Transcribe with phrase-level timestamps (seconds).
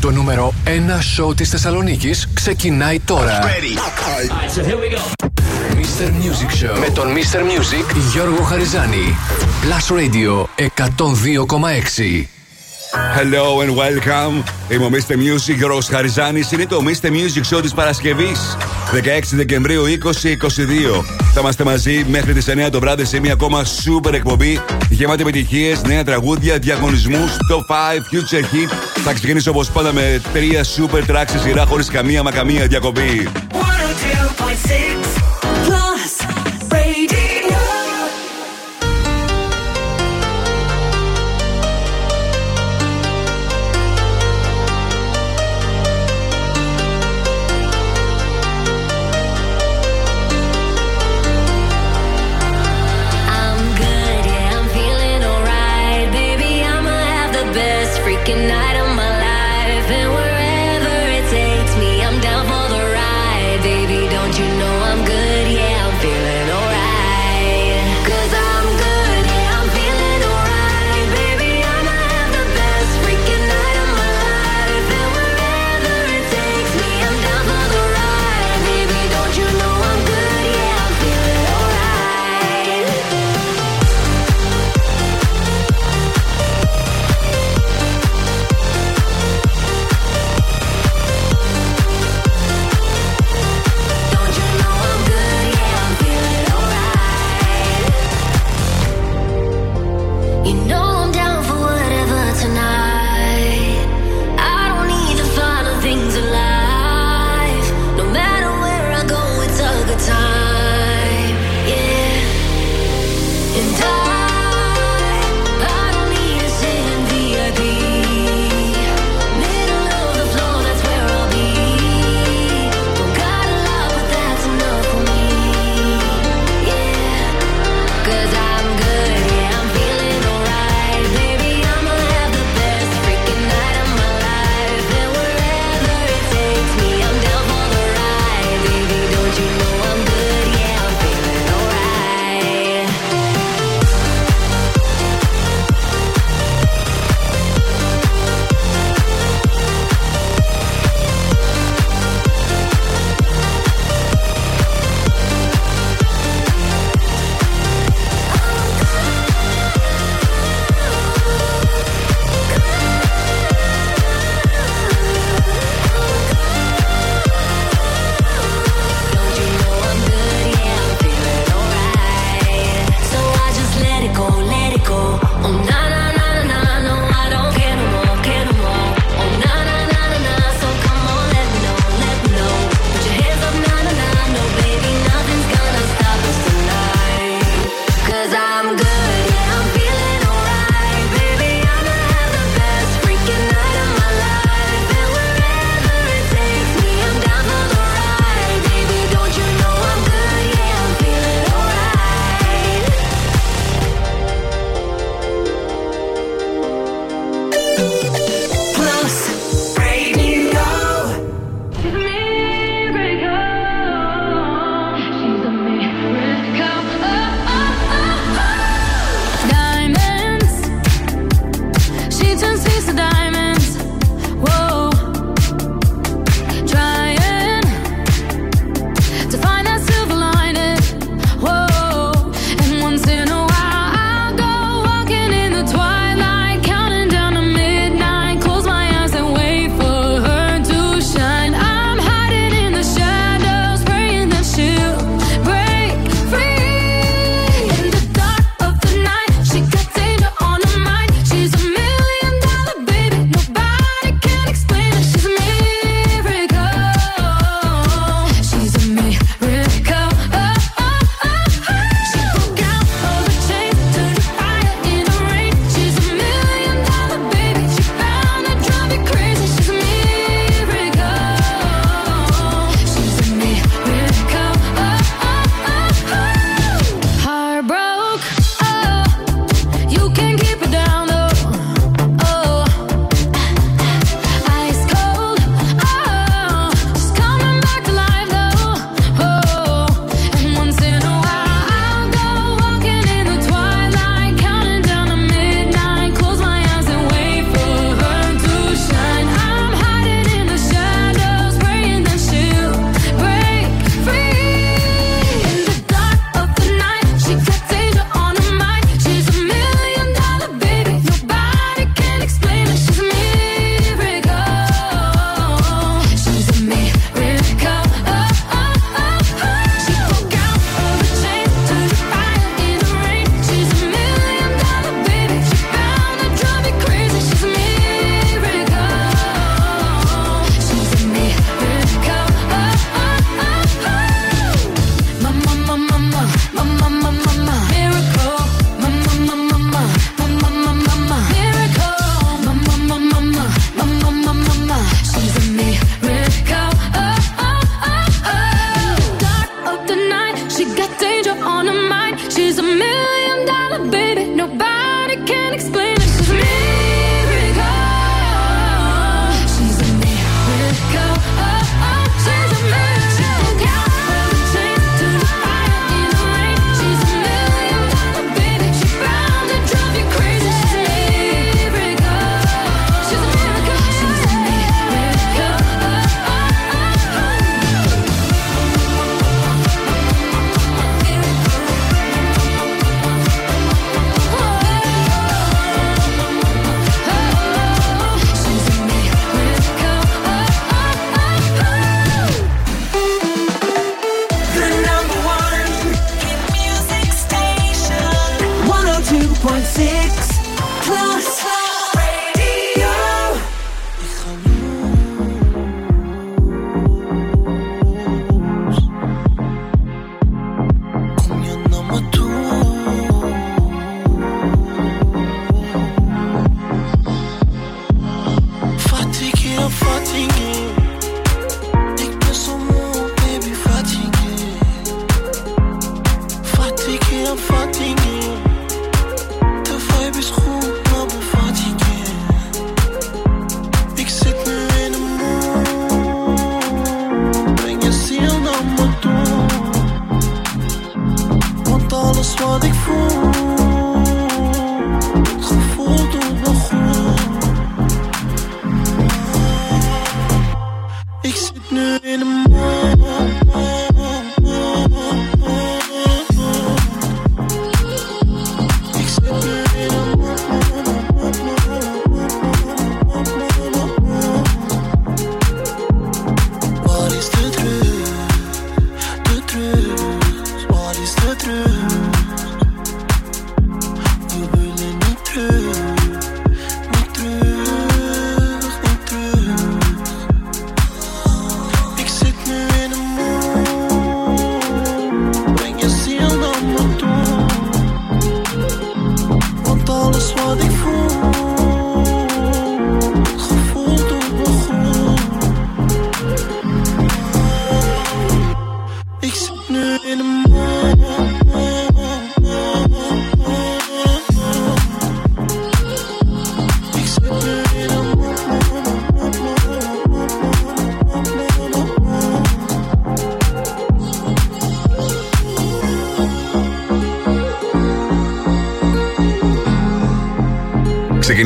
[0.00, 0.68] Το νούμερο 1
[1.00, 3.40] σόου της Θεσσαλονίκης ξεκινάει τώρα.
[6.80, 7.04] Μπέτσερ
[8.12, 9.16] Γιώργο Χαριζάνη.
[9.60, 12.28] Πλασ Radio 102,6.
[13.14, 14.42] Hello and welcome.
[14.68, 15.12] Είμαι ο Mr.
[15.12, 16.52] Music Γιώργος Χαριζάνης.
[16.52, 17.06] Είναι το Mr.
[17.06, 18.56] Music Show της Παρασκευής
[18.92, 21.04] 16 Δεκεμβρίου 2022.
[21.34, 24.60] Θα είμαστε μαζί μέχρι τις 9 το βράδυ σε μια ακόμα super εκπομπή
[24.90, 28.72] γεμάτη επιτυχίες, νέα τραγούδια, διαγωνισμούς, top 5, future hit.
[29.04, 33.28] Θα ξεκινήσω όπως πάντα με τρία super tracks σε σειρά χωρίς καμία μα καμία διακοπή.
[33.52, 35.35] 102.6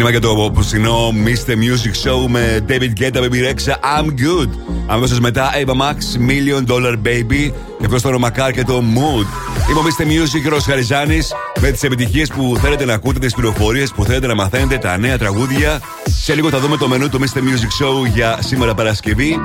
[0.02, 1.50] ξεκίνημα για το πουστινό Mr.
[1.50, 4.48] Music Show με David Guetta, Baby Rexha, I'm Good.
[4.86, 5.96] Αμέσως μετά Ava Max,
[6.28, 9.26] Million Dollar Baby και αυτό το Μακάρ και το Mood.
[9.70, 10.04] Είμαι ο Mr.
[10.04, 14.34] Music, Ρος Χαριζάνης, με τις επιτυχίες που θέλετε να ακούτε, τις πληροφορίες που θέλετε να
[14.34, 15.80] μαθαίνετε, τα νέα τραγούδια.
[16.04, 17.38] Σε λίγο θα δούμε το μενού του Mr.
[17.38, 19.36] Music Show για σήμερα Παρασκευή.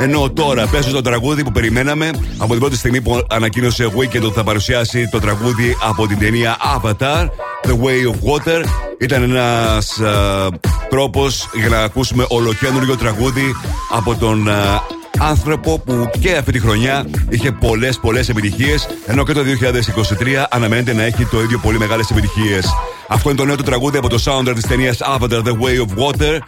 [0.00, 4.34] Ενώ τώρα πέσω το τραγούδι που περιμέναμε από την πρώτη στιγμή που ανακοίνωσε Weekend ότι
[4.34, 7.28] θα παρουσιάσει το τραγούδι από την ταινία Avatar,
[7.62, 8.64] The Way of Water.
[8.98, 10.00] Ήταν ένας
[10.88, 13.54] τρόπος για να ακούσουμε ολοκένουργιο τραγούδι
[13.92, 14.48] από τον
[15.18, 20.92] άνθρωπο που και αυτή τη χρονιά είχε πολλές πολλές επιτυχίες, ενώ και το 2023 αναμένεται
[20.92, 22.66] να έχει το ίδιο πολύ μεγάλες επιτυχίες.
[23.08, 26.04] Αυτό είναι το νέο του τραγούδι από το soundtrack της ταινίας Avatar The Way of
[26.04, 26.38] Water.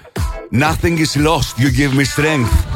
[0.52, 2.69] Nothing is lost, you give me strength.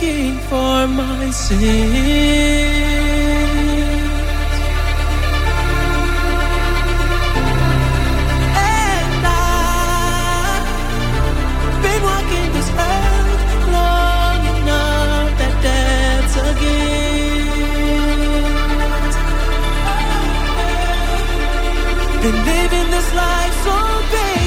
[0.00, 1.60] begging for my sins.
[8.56, 10.62] And I've
[11.82, 13.44] been walking this earth
[13.76, 17.58] long enough that that's a gift.
[22.22, 23.76] Been living this life so
[24.12, 24.39] big.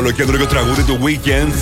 [0.00, 1.52] Ολοκέντρο τραγούδι του Weekend.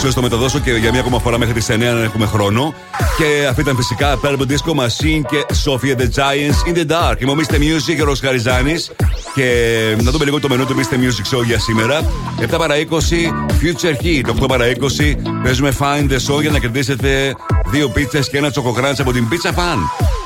[0.00, 2.74] σω το μεταδώσω και για μια ακόμα φορά μέχρι τις 9 να έχουμε χρόνο.
[3.18, 7.20] Και αυτή ήταν φυσικά Purple Disco Machine και Sophia the Giants in the Dark.
[7.20, 7.54] Είμαι ο Mr.
[7.54, 8.90] Music και ο Χαριζάνης.
[9.34, 9.46] Και
[10.02, 10.94] να δούμε λίγο το μενού του Mr.
[10.94, 12.00] Music Show για σήμερα.
[12.40, 12.80] 7 παρα 20
[13.60, 14.42] Future Heat.
[14.42, 17.34] 8 παρα 20 παίζουμε Find the Show για να κερδίσετε
[17.66, 19.78] δύο πίτσες και ένα τσοκοκράντ από την Pizza Fan.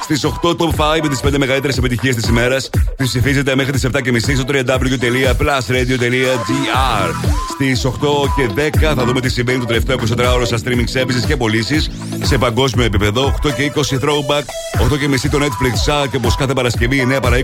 [0.02, 2.70] Στις 8 top 5 με τις 5 μεγαλύτερες επιτυχίες της ημέρας.
[3.06, 7.10] Τι ψηφίζετε μέχρι τις 7.30 στο www.plusradio.gr.
[7.52, 7.90] Στις 8
[8.36, 8.48] και
[8.90, 11.90] 10 θα δούμε τι συμβαίνει το τελευταίο 24ωρο στα streaming services και πωλήσεις
[12.22, 13.34] σε παγκόσμιο επίπεδο.
[13.46, 14.44] 8 και 20 throwback.
[14.92, 17.40] 8 και μισή το Netflix Chat και όπως κάθε Παρασκευή 9 παρα 20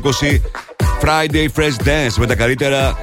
[1.02, 2.96] Friday Fresh Dance με τα καλύτερα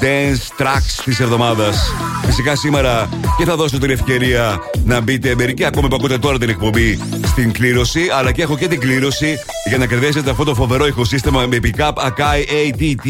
[0.00, 1.94] dance tracks της εβδομάδας.
[2.24, 6.48] Φυσικά σήμερα και θα δώσω την ευκαιρία να μπείτε μερικοί ακόμα που ακούτε τώρα την
[6.48, 10.86] εκπομπή στην κλήρωση, αλλά και έχω και την κλήρωση για να κερδίσετε αυτό το φοβερό
[10.86, 13.06] ηχοσύστημα με pick-up Akai ATT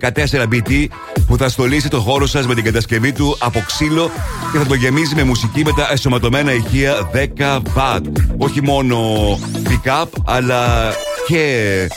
[0.00, 0.86] 14BT
[1.26, 4.10] που θα στολίσει το χώρο σας με την κατασκευή του από ξύλο
[4.52, 8.00] και θα το γεμίζει με μουσική με τα εσωματωμένα ηχεία 10W.
[8.36, 8.98] Όχι μόνο
[9.64, 10.92] pick-up, αλλά
[11.26, 11.88] και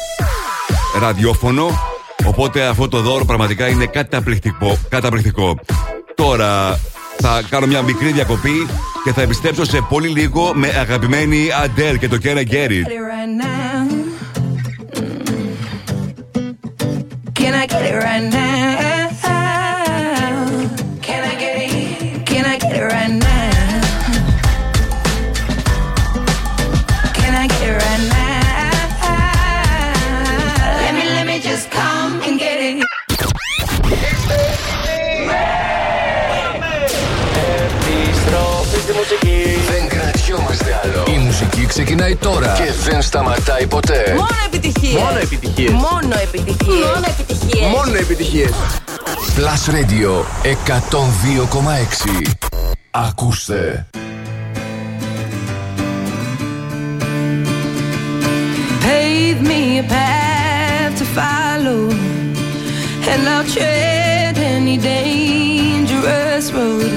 [1.00, 1.69] ραδιόφωνο
[2.26, 4.78] Οπότε αυτό το δώρο πραγματικά είναι καταπληκτικό.
[4.89, 5.60] καταπληκτικό.
[6.15, 6.80] Τώρα
[7.17, 8.67] θα κάνω μια μικρή διακοπή
[9.04, 12.86] και θα επιστρέψω σε πολύ λίγο με αγαπημένη Αντέλ και το Κέρα Γκέρι.
[12.88, 13.81] Can
[17.72, 18.71] get it right now?
[41.92, 44.04] Ξεκινάει τώρα και δεν σταματάει ποτέ.
[44.16, 45.02] Μόνο επιτυχίες.
[45.02, 45.72] Μόνο επιτυχίες.
[45.72, 46.86] Μόνο επιτυχίες.
[46.86, 47.70] Μόνο επιτυχίες.
[47.70, 48.52] Μόνο επιτυχίες.
[49.36, 52.32] Plus Radio 102,6.
[52.92, 53.88] Ακούστε.
[58.84, 61.82] Pave me a path to follow
[63.12, 66.92] And I'll tread any dangerous road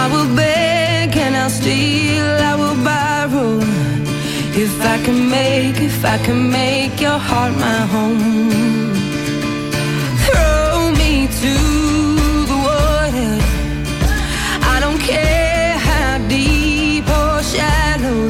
[0.00, 0.61] I will beg and I'll
[1.58, 3.52] steal, I will borrow.
[4.64, 8.50] If I can make, if I can make your heart my home.
[10.24, 11.12] Throw me
[11.42, 11.54] to
[12.50, 13.32] the water.
[14.74, 18.22] I don't care how deep or shallow,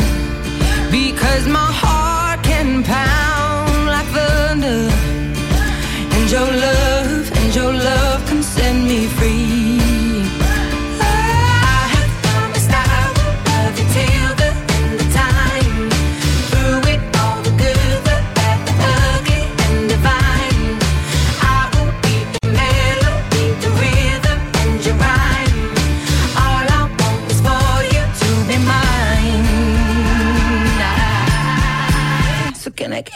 [0.99, 4.83] because my heart can pound like thunder,
[6.15, 6.49] and your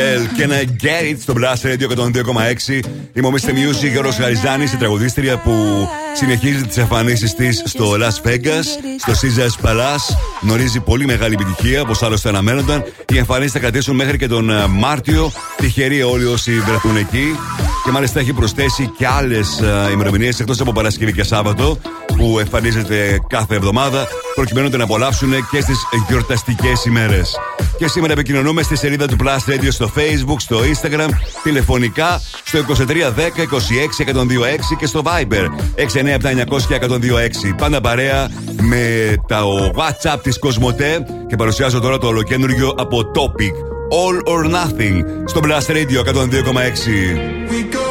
[0.00, 2.80] Adele, can I get it στο Blast Radio 102,6.
[3.12, 3.48] Είμαι ο Mr.
[3.48, 8.64] Music, Γιώργος Χαριζάνη, η τραγουδίστρια που συνεχίζει τις εμφανίσεις της στο Las Vegas,
[8.98, 10.16] στο Caesars Palace.
[10.42, 12.84] Γνωρίζει πολύ μεγάλη επιτυχία, όπως άλλωστε αναμένονταν.
[13.12, 15.32] Οι εμφανίσεις θα κρατήσουν μέχρι και τον ε, Μάρτιο.
[15.56, 17.36] Τυχεροί όλοι όσοι βρεθούν εκεί.
[17.84, 19.60] Και μάλιστα έχει προσθέσει και άλλες
[19.92, 21.78] ημερομηνίες εκτός από Παρασκευή και Σάββατο
[22.16, 27.38] που εμφανίζεται κάθε εβδομάδα προκειμένου να απολαύσουν και στις γιορταστικές ημέρες.
[27.80, 31.08] Και σήμερα επικοινωνούμε στη σελίδα του Plus Radio στο Facebook, στο Instagram,
[31.42, 34.22] τηλεφωνικά στο 2310 26 126
[34.78, 42.06] και στο Viber 697 Πάντα παρέα με το WhatsApp της Κοσμοτέ και παρουσιάζω τώρα το
[42.06, 43.54] ολοκένουργιο από Topic
[43.90, 47.89] All or Nothing στο Blast Radio 102,6.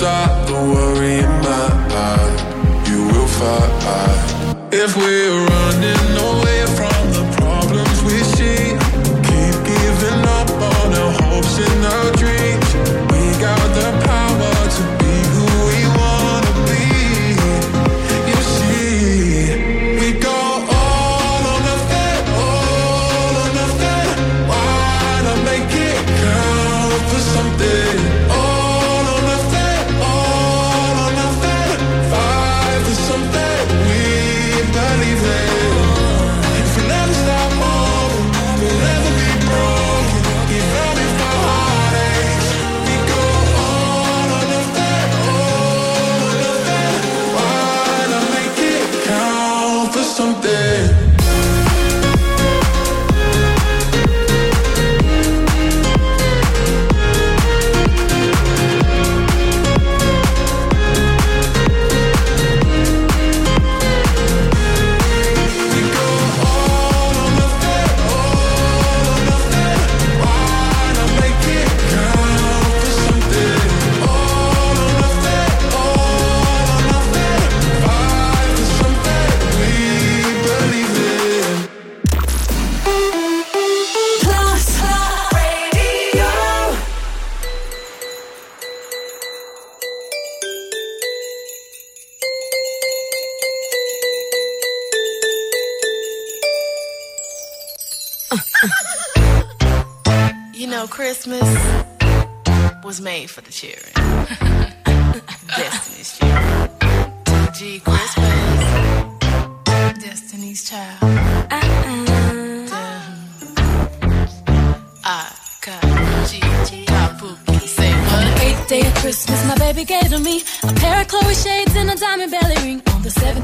[0.00, 2.88] stop the worry in my mind.
[2.88, 5.49] You will find if we're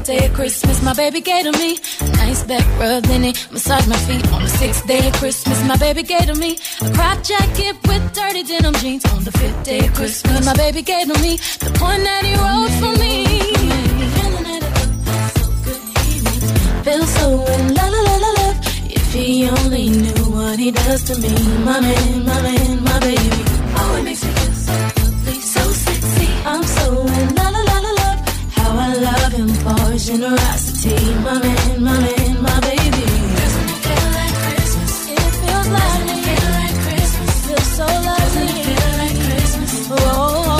[0.07, 3.89] day of Christmas, my baby gave to me a nice back rub, then he massaged
[3.89, 4.25] my feet.
[4.31, 8.03] On the sixth day of Christmas, my baby gave to me a crop jacket with
[8.13, 9.03] dirty denim jeans.
[9.13, 12.33] On the fifth day of Christmas, my baby gave to me the point that he
[12.43, 13.13] wrote for me.
[16.85, 18.57] Feel so in la la la love.
[18.99, 23.43] If he only knew what he does to me, my man, my man, my baby.
[23.79, 26.27] Oh, it makes me feel so lovely, so sexy.
[26.45, 27.36] I'm so in la
[29.67, 33.05] for generosity, my man, my man, my baby.
[33.39, 34.93] Doesn't it feel like Christmas?
[35.11, 37.31] It feels like Doesn't it feel like Christmas?
[37.31, 38.27] It feels so lovely.
[38.27, 39.87] Doesn't it feel like Christmas?
[39.87, 40.57] Whoa.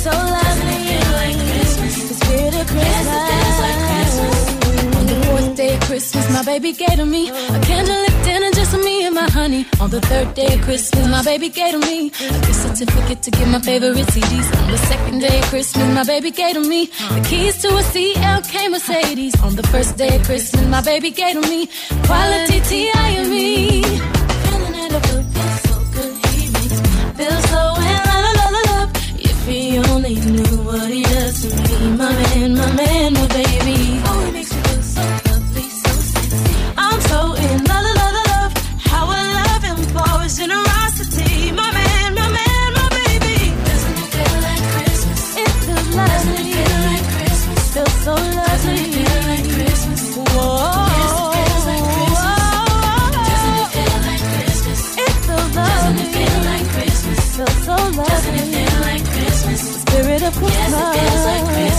[0.00, 2.10] So lovely, like Christmas.
[2.10, 3.56] It's good at Christmas.
[3.64, 4.96] Like Christmas.
[4.96, 8.70] On the fourth day of Christmas, my baby gave to me a candlelit dinner just
[8.70, 11.06] for me my honey on the third day of Christmas.
[11.08, 14.48] My baby gave to me a gift certificate to get my favorite CDs.
[14.62, 17.82] On the second day of Christmas, my baby gave to me the keys to a
[17.92, 19.34] CLK Mercedes.
[19.42, 21.68] On the first day of Christmas, my baby gave to me
[22.04, 23.08] quality T.I.
[23.20, 23.82] and me.
[23.82, 24.90] Feeling
[25.66, 25.76] so
[27.18, 28.90] feel so in love, love, love.
[29.30, 33.79] If he only knew what he does to me, my man, my man, my baby.
[60.42, 61.69] Yes, it feels like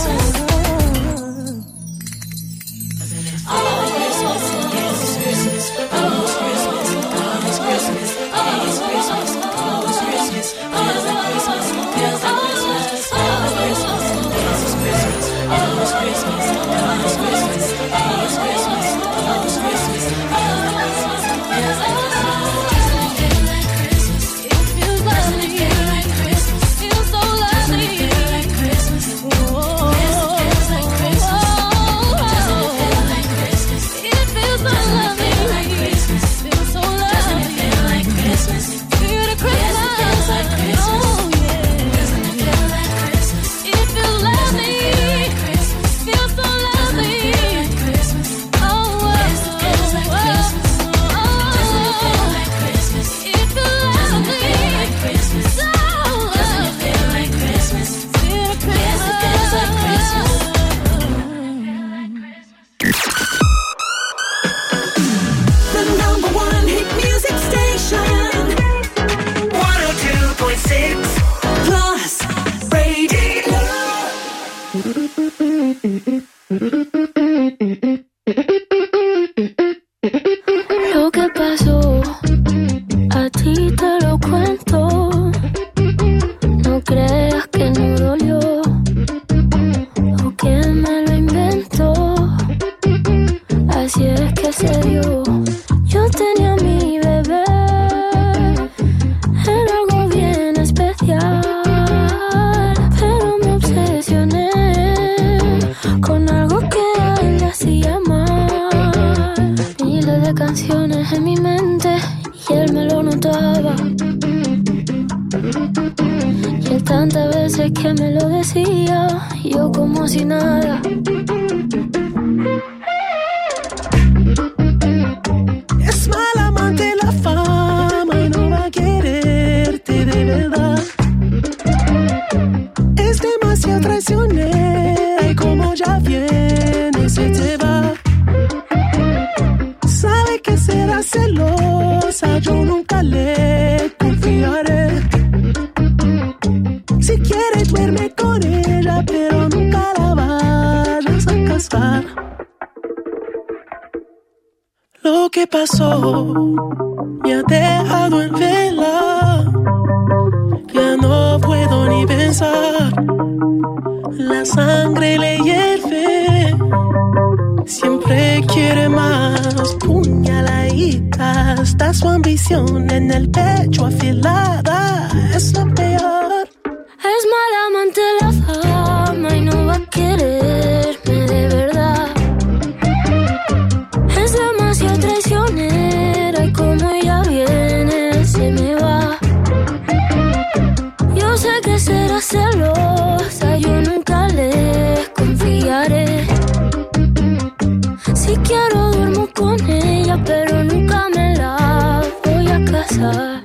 [198.52, 203.44] quiero, duermo con ella, pero nunca me la voy a casar.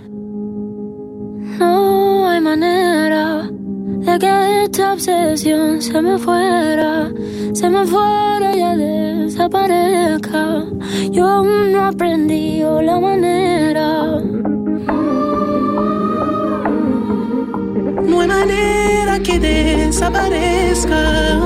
[1.59, 3.49] No hay manera
[4.07, 7.13] de que esta obsesión se me fuera,
[7.53, 10.65] se me fuera y desaparezca.
[11.13, 13.89] Yo aún no aprendí la manera.
[18.09, 21.46] No hay manera que desaparezca.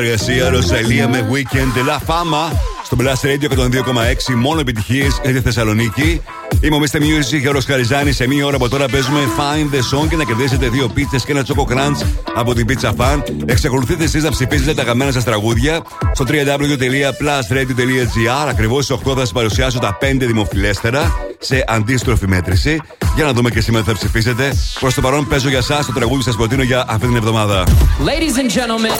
[0.00, 2.52] συνεργασία Ρωσαλία με Weekend La Fama
[2.84, 4.34] στο Blast Radio 102,6.
[4.36, 6.20] Μόνο επιτυχίες για τη Θεσσαλονίκη.
[6.60, 6.96] Είμαι ο Mr.
[6.96, 8.12] Music, ο Ροσκαριζάνη.
[8.12, 11.32] Σε μία ώρα από τώρα παίζουμε Find the Song και να κερδίσετε δύο πίτσες και
[11.32, 13.22] ένα τσόκο crunch από την Pizza Fan.
[13.46, 15.82] Εξακολουθείτε εσείς να ψηφίζετε τα γαμμένα σας τραγούδια
[16.12, 18.48] στο www.plusradio.gr.
[18.48, 22.80] Ακριβώς στις 8 θα σας παρουσιάσω τα 5 δημοφιλέστερα σε αντίστροφη μέτρηση.
[23.14, 24.52] Για να δούμε και σήμερα θα ψηφίσετε.
[24.80, 27.64] Προς το παρόν παίζω για εσά το τραγούδι σας προτείνω για αυτή την εβδομάδα.
[28.04, 28.94] Ladies and gentlemen,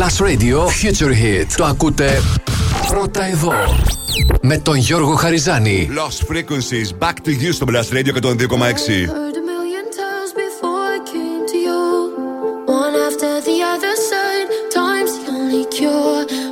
[0.00, 1.46] Last Radio Future Hit.
[1.56, 2.22] Το ακούτε
[2.88, 3.52] πρώτα εδώ.
[4.42, 5.88] Με τον Γιώργο Χαριζάνη.
[5.92, 9.08] Lost Frequencies, back to you στο Blast Radio 102,6.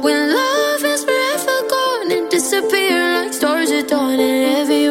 [0.04, 4.83] When love is forever gone and disappear like stars at dawn and every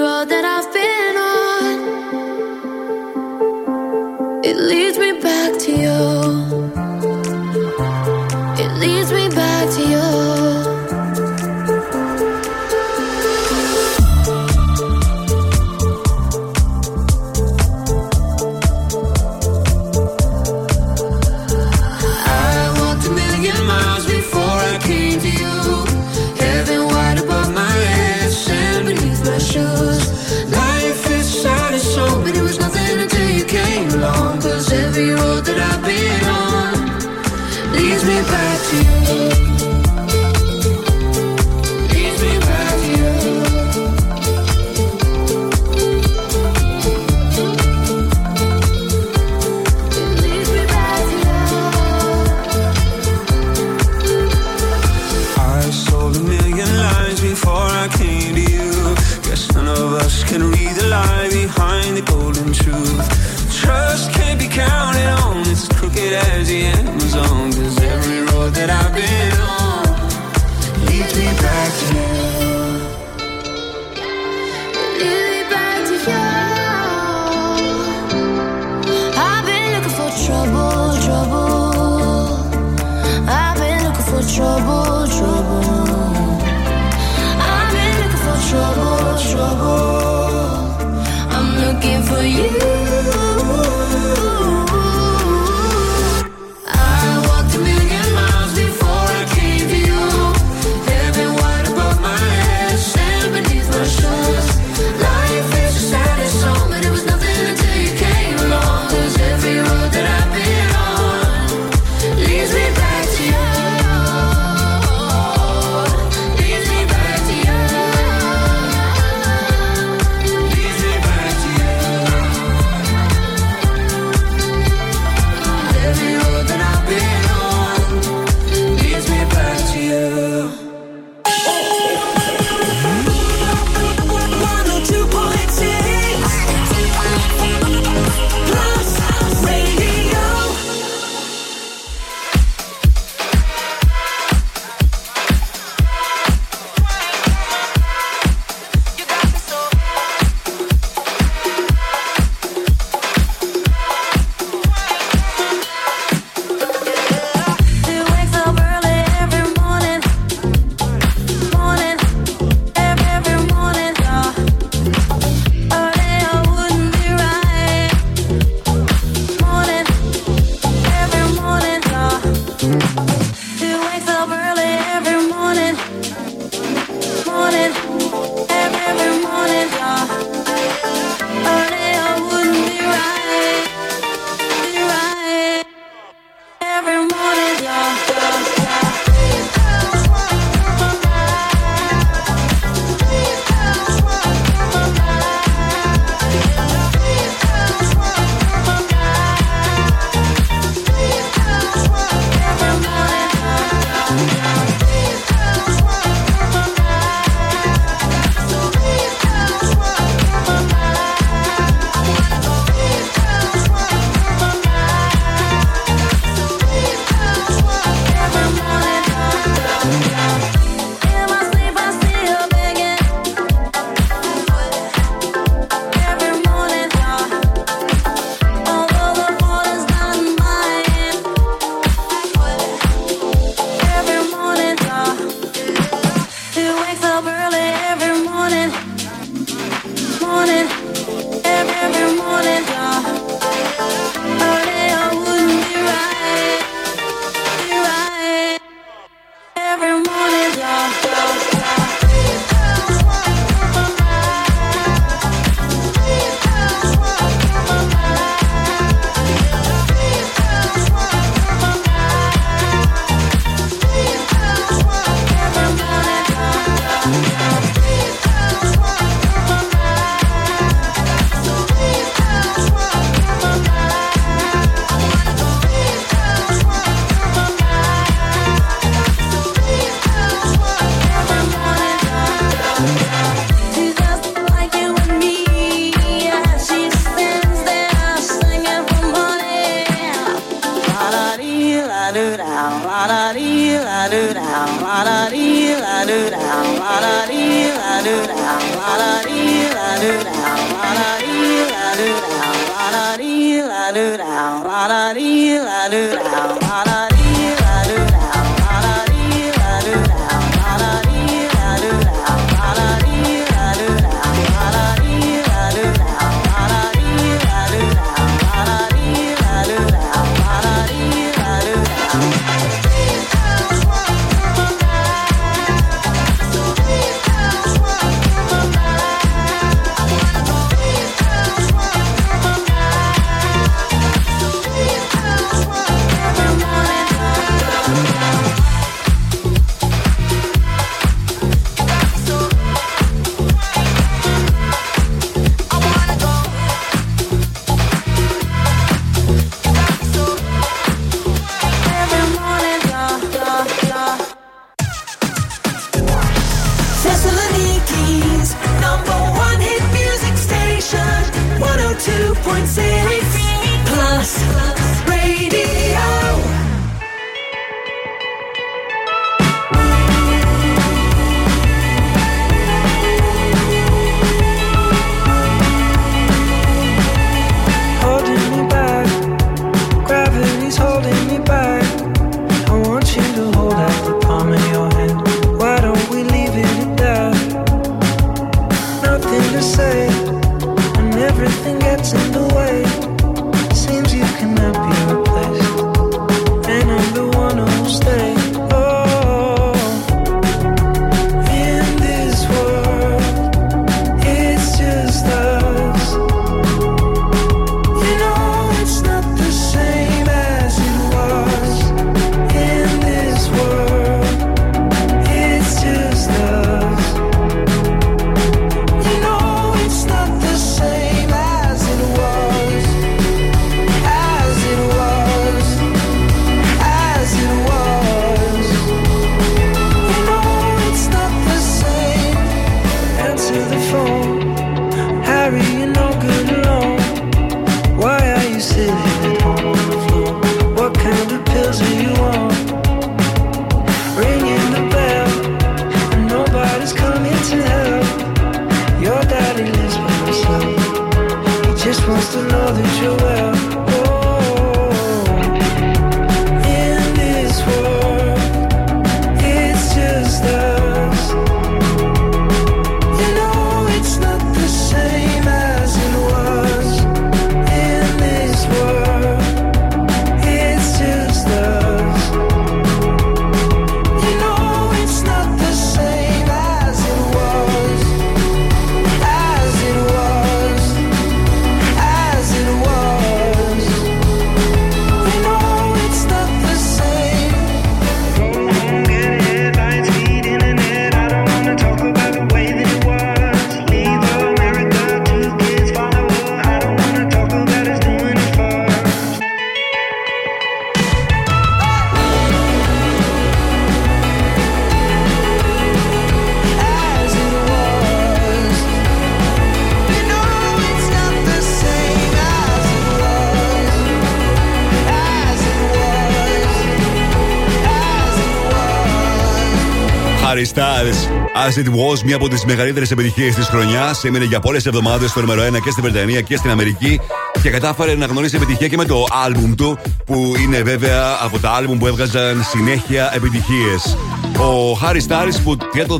[521.73, 524.23] As It Was, μία από τις μεγαλύτερες επιτυχίες της χρονιάς.
[524.23, 527.19] Έμεινε για πολλές εβδομάδες στο νούμερο 1 και στην Βρετανία και στην Αμερική
[527.61, 531.71] και κατάφερε να γνωρίσει επιτυχία και με το άλμπουμ του, που είναι βέβαια από τα
[531.71, 534.17] άλμπουμ που έβγαζαν συνέχεια επιτυχίες.
[534.57, 536.19] Ο Harry Styles που για το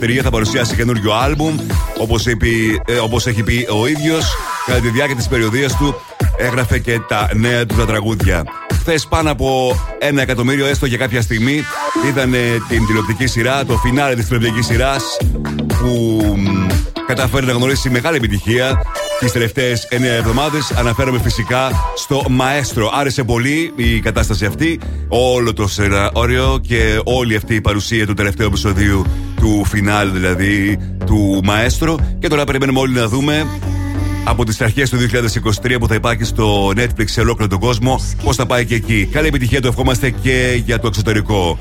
[0.00, 1.56] 2023 θα παρουσιάσει καινούριο άλμπουμ,
[1.98, 2.24] όπως
[3.02, 4.36] όπως έχει πει ο ίδιος,
[4.66, 5.94] κατά τη διάρκεια της περιοδίας του
[6.36, 8.44] έγραφε και τα νέα του τα τραγούδια.
[8.72, 11.64] Χθες πάνω από ένα εκατομμύριο έστω για κάποια στιγμή
[12.06, 12.34] ήταν
[12.68, 15.16] την τηλεοπτική σειρά, το φινάρε της τηλεοπτικής σειράς
[15.66, 16.66] που μ,
[17.06, 18.82] κατάφερε να γνωρίσει μεγάλη επιτυχία
[19.18, 20.70] τις τελευταίες 9 εβδομάδες.
[20.70, 22.90] Αναφέρομαι φυσικά στο Μαέστρο.
[22.94, 28.46] Άρεσε πολύ η κατάσταση αυτή, όλο το σενάριο και όλη αυτή η παρουσία του τελευταίου
[28.46, 29.04] επεισοδίου
[29.36, 31.96] του φινάλ δηλαδή του Μαέστρο.
[32.18, 33.46] Και τώρα περιμένουμε όλοι να δούμε
[34.24, 34.96] από τις αρχές του
[35.62, 39.08] 2023 που θα υπάρχει στο Netflix σε ολόκληρο τον κόσμο, πώς θα πάει και εκεί.
[39.12, 41.58] Καλή επιτυχία το ευχόμαστε και για το εξωτερικό.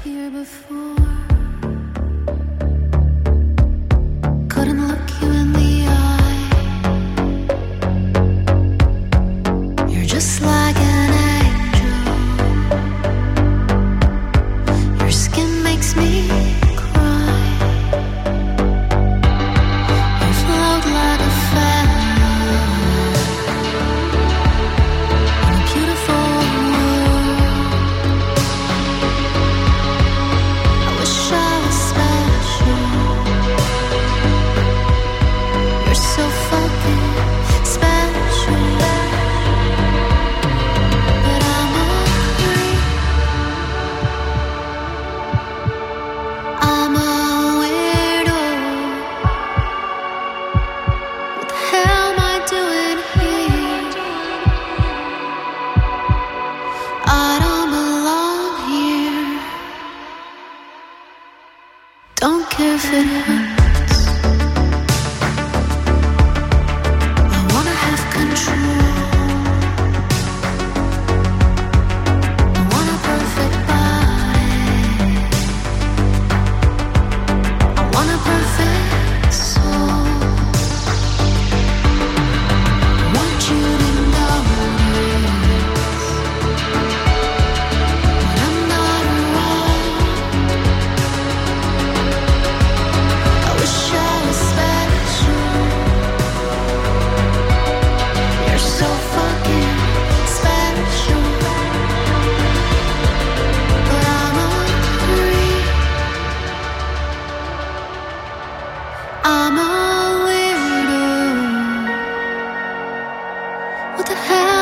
[113.98, 114.57] 我的爱。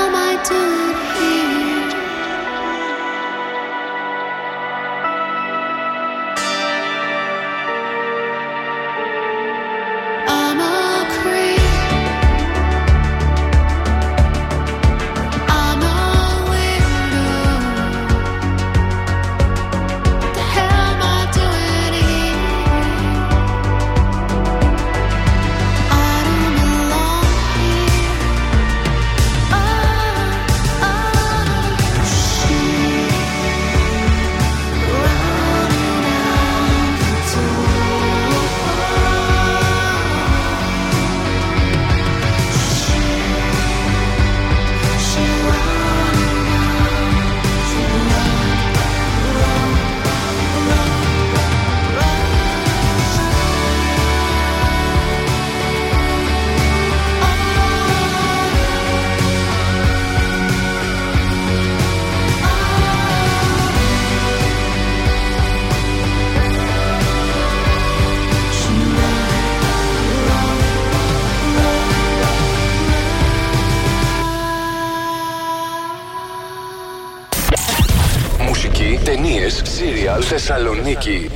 [80.86, 81.30] Θεσσαλονίκη.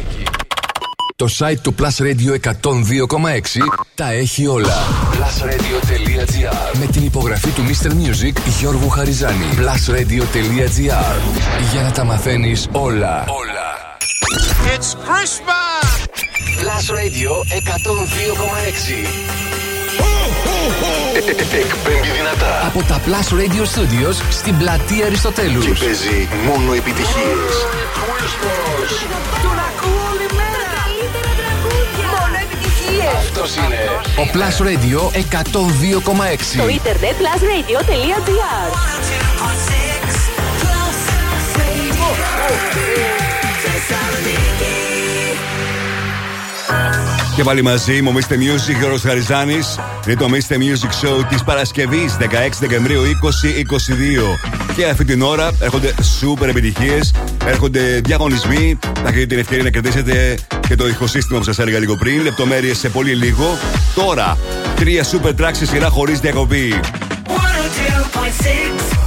[1.15, 2.53] Το site του Plus Radio 102,6
[3.95, 4.73] τα έχει όλα.
[5.11, 7.87] Plusradio.gr Με την υπογραφή του Mr.
[7.87, 9.45] Music Γιώργου Χαριζάνη.
[9.55, 11.15] Plusradio.gr
[11.71, 13.25] Για να τα μαθαίνεις όλα.
[13.27, 13.67] Όλα.
[14.75, 15.87] It's Christmas!
[16.61, 17.31] Plus Radio
[19.45, 19.48] 102,6
[21.63, 27.53] Εκπέμπει δυνατά Από τα Plus Radio Studios στην πλατεία Αριστοτέλους Και παίζει μόνο επιτυχίες.
[29.43, 30.59] Τον ακούω όλη μέρα.
[30.63, 32.07] Τα καλύτερα τραγούδια.
[32.15, 33.13] Μόνο επιτυχίες.
[33.23, 33.81] Αυτός είναι
[34.21, 38.69] ο Plus Radio 102,6 Το ίντερνετ plusradio.gr
[47.39, 48.33] Και πάλι μαζί μου, Mr.
[48.33, 49.79] Music, Γιώργος Χαριζάνης.
[50.05, 50.53] Είναι το Mr.
[50.53, 54.39] Music Show της Παρασκευής, 16 Δεκεμβρίου 2022.
[54.75, 57.13] Και αυτή την ώρα έρχονται σούπερ επιτυχίες,
[57.45, 58.79] έρχονται διαγωνισμοί.
[58.81, 60.37] Θα έχετε την ευκαιρία να κερδίσετε
[60.67, 62.21] και το ηχοσύστημα που σας έλεγα λίγο πριν.
[62.21, 63.57] Λεπτομέρειες σε πολύ λίγο.
[63.95, 64.37] Τώρα,
[64.75, 66.79] τρία σούπερ tracks σε σειρά χωρίς διακοπή.
[67.27, 68.98] 102.6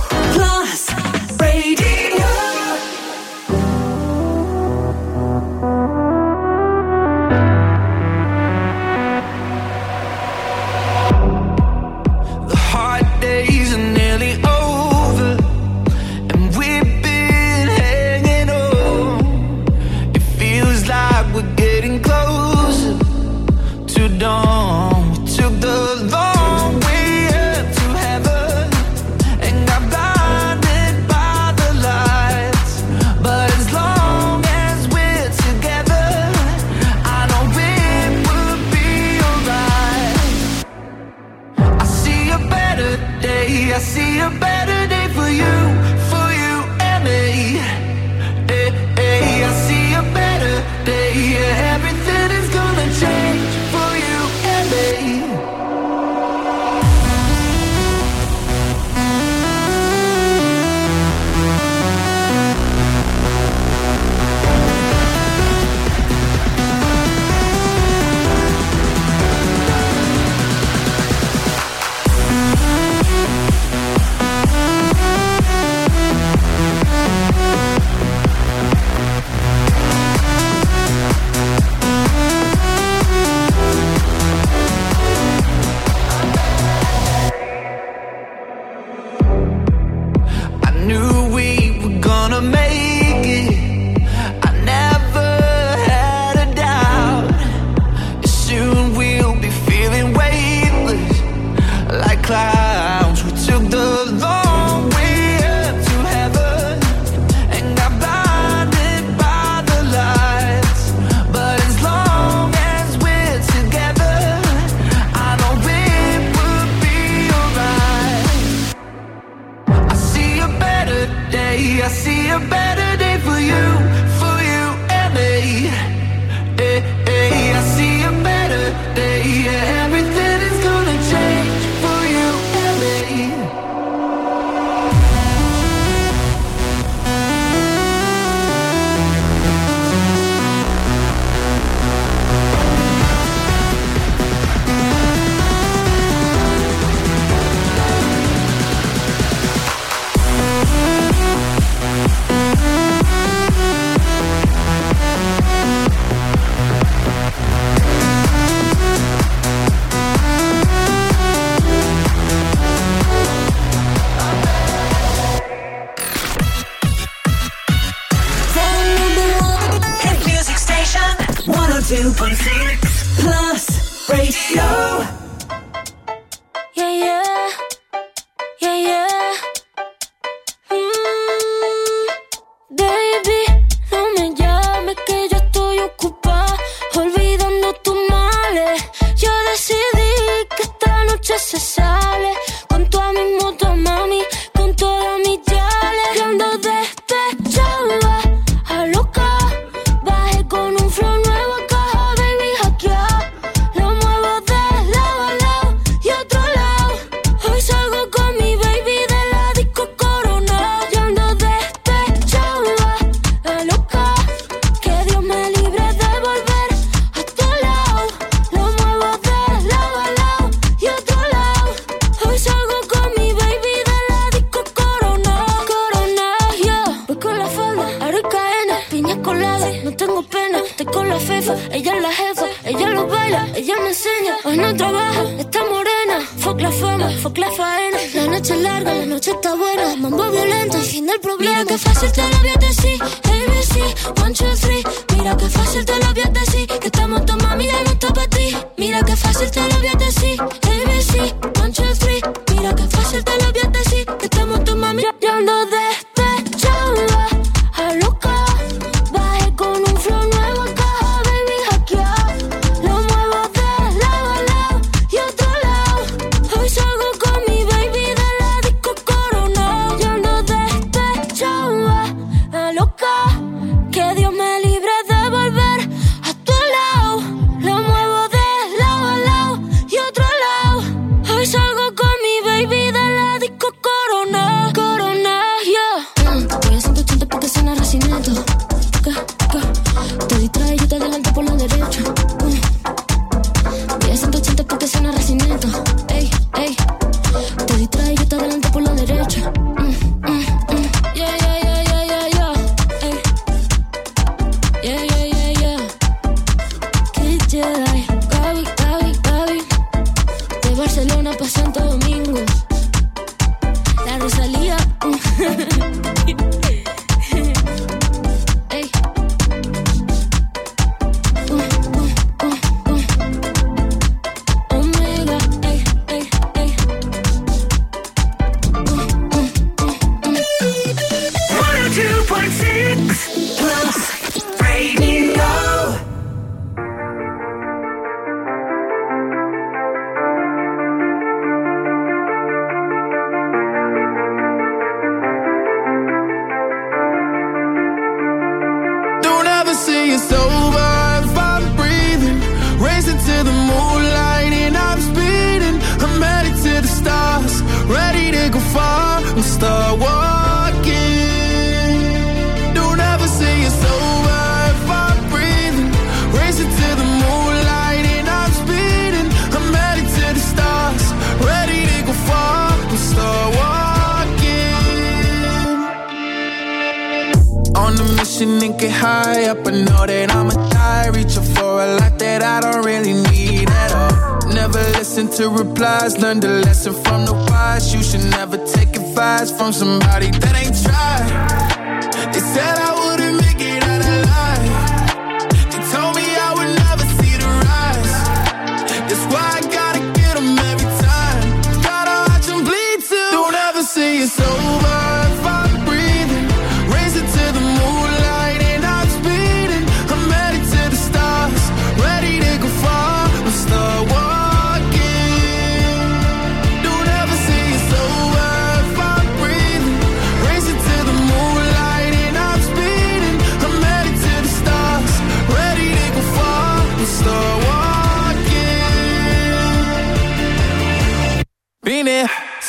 [382.62, 384.48] don't really need at all.
[384.48, 387.92] Never listen to replies, learn the lesson from the wise.
[387.92, 392.32] You should never take advice from somebody that ain't tried.
[392.32, 392.91] They said I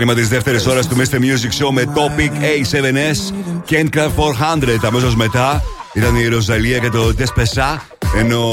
[0.00, 1.14] ξεκίνημα της δεύτερης ώρας του Mr.
[1.14, 3.34] Music Show με Topic A7S
[3.64, 4.78] και Endcraft 400.
[4.82, 7.78] Αμέσως μετά ήταν η Ροζαλία και το Despesa.
[8.18, 8.52] Ενώ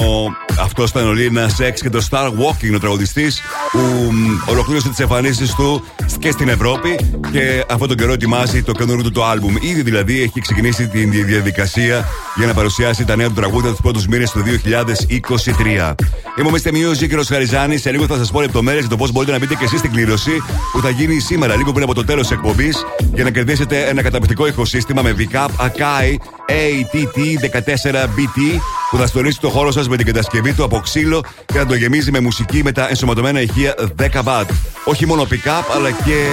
[0.59, 3.41] αυτός ήταν ο Λίνα Σεξ και το Star Walking, ο τραγουδιστής,
[3.71, 3.79] που
[4.11, 5.83] μ, ολοκλήρωσε τις εμφανίσεις του
[6.19, 6.99] και στην Ευρώπη
[7.31, 9.55] και αυτόν τον καιρό ετοιμάζει το καινούριο του το άλμπουμ.
[9.61, 14.07] Ήδη δηλαδή έχει ξεκινήσει τη διαδικασία για να παρουσιάσει τα νέα του τραγούδια τους πρώτους
[14.07, 15.93] μήνες του 2023.
[16.39, 16.69] Είμαι ο Mr.
[16.69, 17.77] Music και ο Χαριζάνη.
[17.77, 19.91] Σε λίγο θα σας πω λεπτομέρειες για το πώς μπορείτε να μπείτε και εσείς στην
[19.91, 20.31] κλήρωση
[20.71, 24.01] που θα γίνει σήμερα, λίγο πριν από το τέλος της εκπομπής, για να κερδίσετε ένα
[24.01, 26.15] καταπληκτικό ηχοσύστημα με VCAP Akai
[26.49, 31.65] ATT14BT που θα στολίσει το χώρο σας με την κατασκευή του από ξύλο και να
[31.65, 34.45] το γεμίζει με μουσική με τα ενσωματωμένα ηχεία 10 watt.
[34.85, 36.27] Όχι μόνο pick-up αλλά και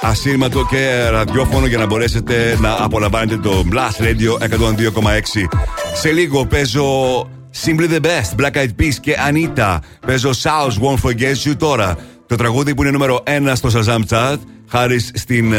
[0.00, 4.48] ασύρματο και ραδιόφωνο για να μπορέσετε να απολαμβάνετε το Blast Radio 102,6.
[5.94, 6.84] Σε λίγο παίζω
[7.64, 9.78] Simply the Best, Black Eyed Peas και Anita.
[10.06, 11.96] Παίζω South Won't Forget You τώρα.
[12.26, 14.38] Το τραγούδι που είναι νούμερο 1 στο Shazam Chart
[14.70, 15.58] χάρη στην, ε,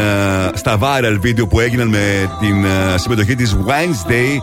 [0.54, 2.68] στα viral βίντεο που έγιναν με την ε,
[2.98, 4.42] συμμετοχή της Wednesday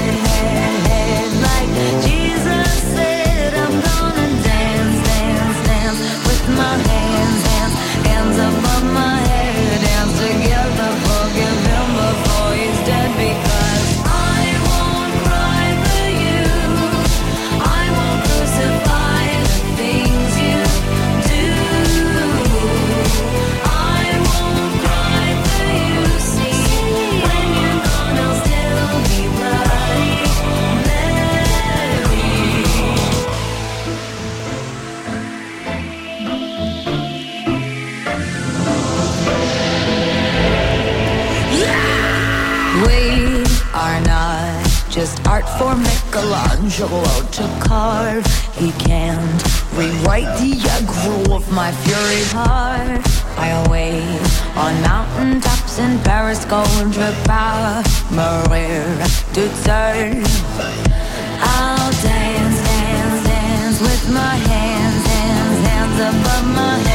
[42.81, 47.03] We are not just art for Michelangelo
[47.37, 48.25] to carve.
[48.55, 49.41] He can't
[49.75, 53.01] rewrite the aggro of my fury heart.
[53.37, 54.21] I wait
[54.57, 58.83] on mountaintops in Paris, contre pas mourir
[59.33, 60.23] toute seule.
[61.39, 66.90] I'll dance, dance, dance with my hands, hands, hands above my head,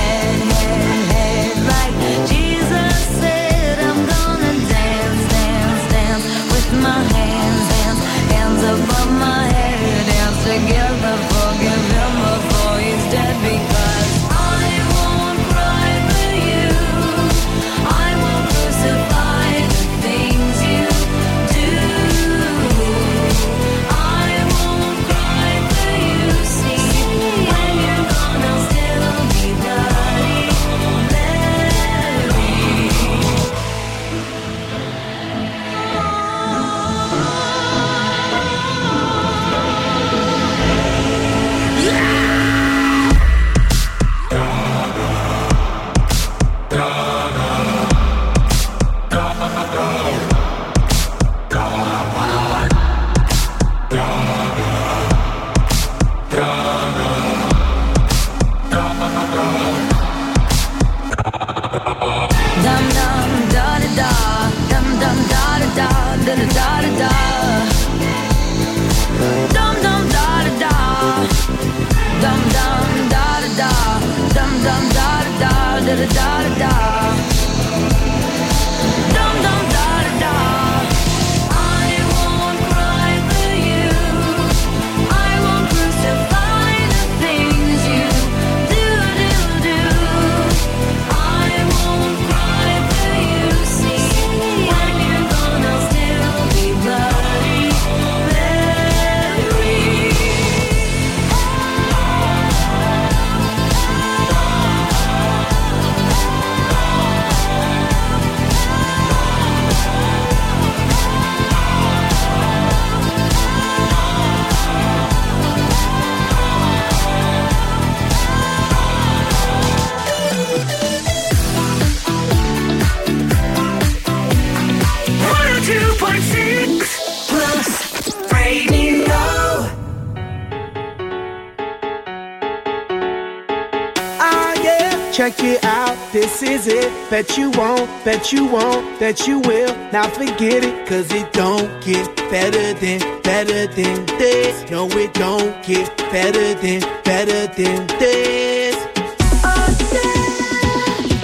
[137.17, 139.75] Bet you won't, bet you won't, bet you will.
[139.91, 144.71] Now forget it, cause it don't get better than, better than this.
[144.71, 148.77] No, it don't get better than, better than this.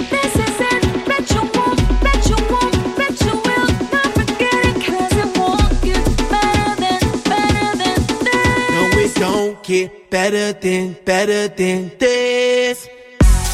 [0.09, 1.05] This is it.
[1.05, 1.79] Bet you won't,
[2.25, 3.69] you won't, you will.
[3.93, 8.69] Not forget it, 'cause it won't get better than, better than this.
[8.73, 12.89] No, it don't get better than, better than this.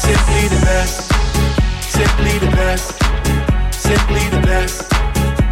[0.00, 1.09] Simply the best.
[2.00, 2.92] Simply the best.
[3.72, 4.88] Simply the best.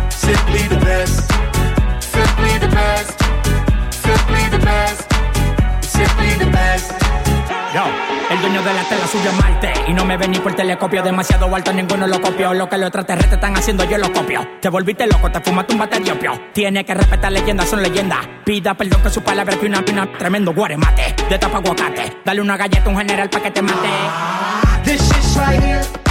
[0.09, 1.31] Simply the best.
[2.01, 3.19] Simply the best.
[3.93, 5.13] Simply the best.
[5.83, 6.93] Simply the best.
[7.75, 7.85] Yo,
[8.31, 11.03] el dueño de la tela subió a Marte Y no me ven ni por telescopio
[11.03, 14.71] Demasiado alto, ninguno lo copió Lo que los extraterrestres están haciendo, yo lo copio Te
[14.71, 18.73] volviste loco, te fumaste un bate de opio Tiene que respetar leyendas, son leyendas Pida
[18.73, 22.87] perdón que su palabra que una pina Tremendo guaremate, de tapa aguacate Dale una galleta
[22.87, 23.89] a un general pa' que te mate
[24.83, 26.08] This shit's right here.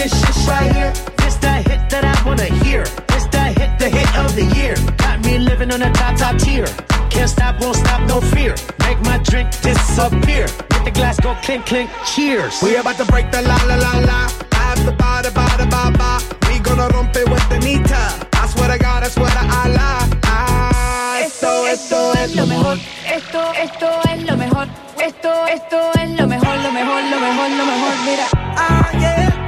[0.00, 0.92] This shit's right here.
[1.20, 2.84] This the hit that I wanna hear.
[3.12, 4.74] This the hit, the hit of the year.
[4.96, 6.64] Got me living on a top, top tier.
[7.10, 8.54] Can't stop, won't stop, no fear.
[8.80, 10.46] Make my drink disappear.
[10.72, 12.62] Let the glass go clink, clink, cheers.
[12.62, 14.20] We about to break the la la la la.
[14.56, 16.10] I have the ba da ba ba.
[16.48, 18.02] We gonna rompe with the nita.
[18.40, 20.08] I swear to God, I swear to Allah.
[20.24, 22.78] Ah, esto, esto es lo mejor.
[23.04, 24.09] Esto, esto es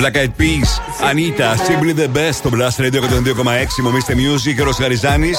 [0.00, 0.70] Black Eyed Peas,
[1.10, 3.82] Anita, Simply the Best στο Blast Radio 102,6.
[3.82, 5.30] Μομίστε Music, Ρος Χαριζάνη.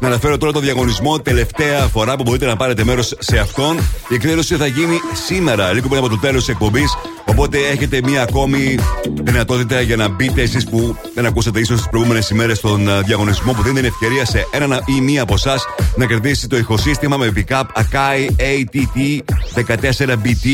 [0.00, 1.18] Να αναφέρω τώρα το διαγωνισμό.
[1.18, 3.76] Τελευταία φορά που μπορείτε να πάρετε μέρος σε αυτόν.
[4.08, 6.96] Η εκδήλωση θα γίνει σήμερα, λίγο πριν από το τέλος της εκπομπής.
[7.24, 8.78] Οπότε έχετε μία ακόμη
[9.22, 13.52] δυνατότητα για να μπείτε εσείς που δεν ακούσατε ίσως τις προηγούμενες ημέρες στον α, διαγωνισμό
[13.52, 15.64] που δίνει την ευκαιρία σε έναν ή μία από εσάς
[15.96, 19.18] να κερδίσει το ηχοσύστημα με pick-up Akai ATT
[19.54, 20.46] 14BT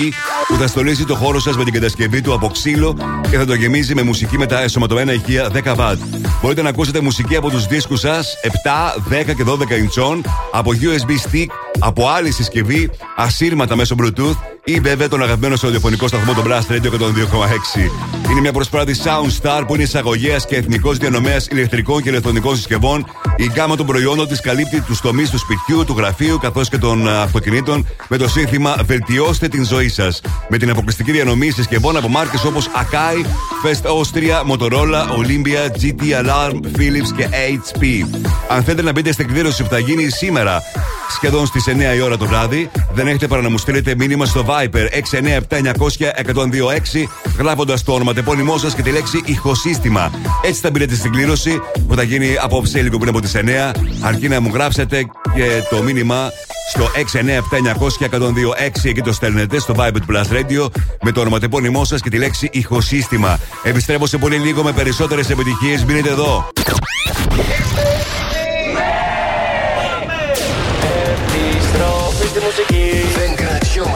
[0.49, 2.97] που θα στολίζει το χώρο σας με την κατασκευή του από ξύλο
[3.31, 5.97] και θα το γεμίζει με μουσική με τα εσωματωμένα ηχεία 10W.
[6.43, 8.51] Μπορείτε να ακούσετε μουσική από τους δίσκους σας 7,
[9.31, 11.47] 10 και 12 ιντσών, από USB stick,
[11.79, 14.37] από άλλη συσκευή, ασύρματα μέσω Bluetooth
[14.69, 18.31] ή βέβαια τον αγαπημένο στο ραδιοφωνικό σταθμό των Blast Radio και των 2,6.
[18.31, 23.07] Είναι μια προσπάθεια Soundstar που είναι εισαγωγέας και εθνικός διανομέας ηλεκτρικών και ηλεκτρονικών συσκευών.
[23.37, 27.09] Η γκάμα των προϊόντων της καλύπτει τους τομείς του σπιτιού, του γραφείου καθώς και των
[27.09, 30.21] α, αυτοκινήτων με το σύνθημα Βελτιώστε την ζωή σας.
[30.49, 33.25] Με την αποκλειστική διανομή συσκευών από μάρκες όπως Akai,
[33.65, 37.85] Fest Austria, Motorola, Olympia, GT Alarm, Philips και HP.
[38.49, 40.63] Αν θέλετε να μπείτε στην εκδήλωση που θα γίνει σήμερα
[41.11, 44.45] σχεδόν στις 9 η ώρα το βράδυ, δεν έχετε παρά να μου στείλετε μήνυμα στο
[44.57, 44.89] Viper
[45.49, 47.05] 697-900-1026
[47.39, 50.11] γράφοντας το όνομα τεπώνυμό σας και τη λέξη ηχοσύστημα.
[50.43, 53.41] Έτσι θα μπείτε στην κλήρωση που θα γίνει απόψε λίγο πριν από τις 9.
[54.01, 56.31] Αρκεί να μου γράψετε και το μήνυμα
[56.69, 60.69] στο 697-900-1026 εκεί το στέλνετε στο Vibe του Plus Radio
[61.03, 63.39] με το ονοματεπώνυμό σας και τη λέξη ηχοσύστημα.
[63.63, 65.85] Επιστρέφω σε πολύ λίγο με περισσότερες επιτυχίες.
[65.85, 66.49] Μείνετε εδώ.
[71.33, 73.06] Επιστροφή στη μουσική.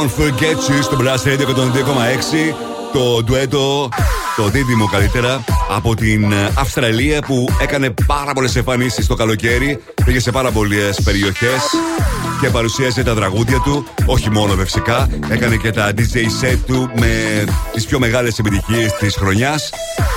[0.00, 2.54] Won't Forget You στο Blast Radio 102,6.
[2.92, 3.88] Το ντουέτο,
[4.36, 9.82] το δίδυμο καλύτερα, από την ε, Αυστραλία που έκανε πάρα πολλές εμφανίσεις το καλοκαίρι.
[10.04, 11.60] Πήγε σε πάρα πολλές περιοχές
[12.40, 13.84] και παρουσίασε τα τραγούδια του.
[14.06, 19.14] Όχι μόνο φυσικά, έκανε και τα DJ set του με τις πιο μεγάλες επιτυχίες της
[19.16, 19.70] χρονιάς.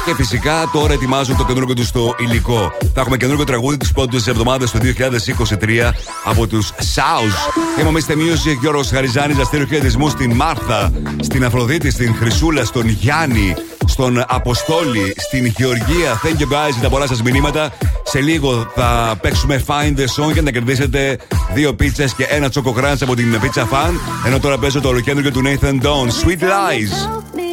[0.06, 2.72] Και φυσικά τώρα ετοιμάζουν το καινούργιο του στο υλικό.
[2.94, 5.92] Θα έχουμε καινούργιο τραγούδι τις πρώτες εβδομάδες του 2023
[6.24, 7.80] από τους South.
[7.80, 8.12] Είμαι ο Mr.
[8.12, 9.38] Music Γιώργος Χαριζάνης.
[9.38, 10.92] Να στείλω χαιρετισμούς στην Μάρθα,
[11.22, 13.56] στην Αφροδίτη, στην Χρυσούλα, στον Γιάννη,
[13.86, 16.22] στον Αποστόλη, στην Γεωργία.
[16.24, 17.72] Thank you guys για τα πολλά σας μηνύματα.
[18.04, 21.18] Σε λίγο θα παίξουμε Find the Song για να κερδίσετε
[21.54, 23.92] δύο πίτσες και ένα τσοκο crunch από την Pizza Fan.
[24.26, 26.08] Ενώ τώρα παίζω το ολοκέντρο του Nathan Dawn.
[26.24, 27.24] Sweet Lies.
[27.36, 27.52] me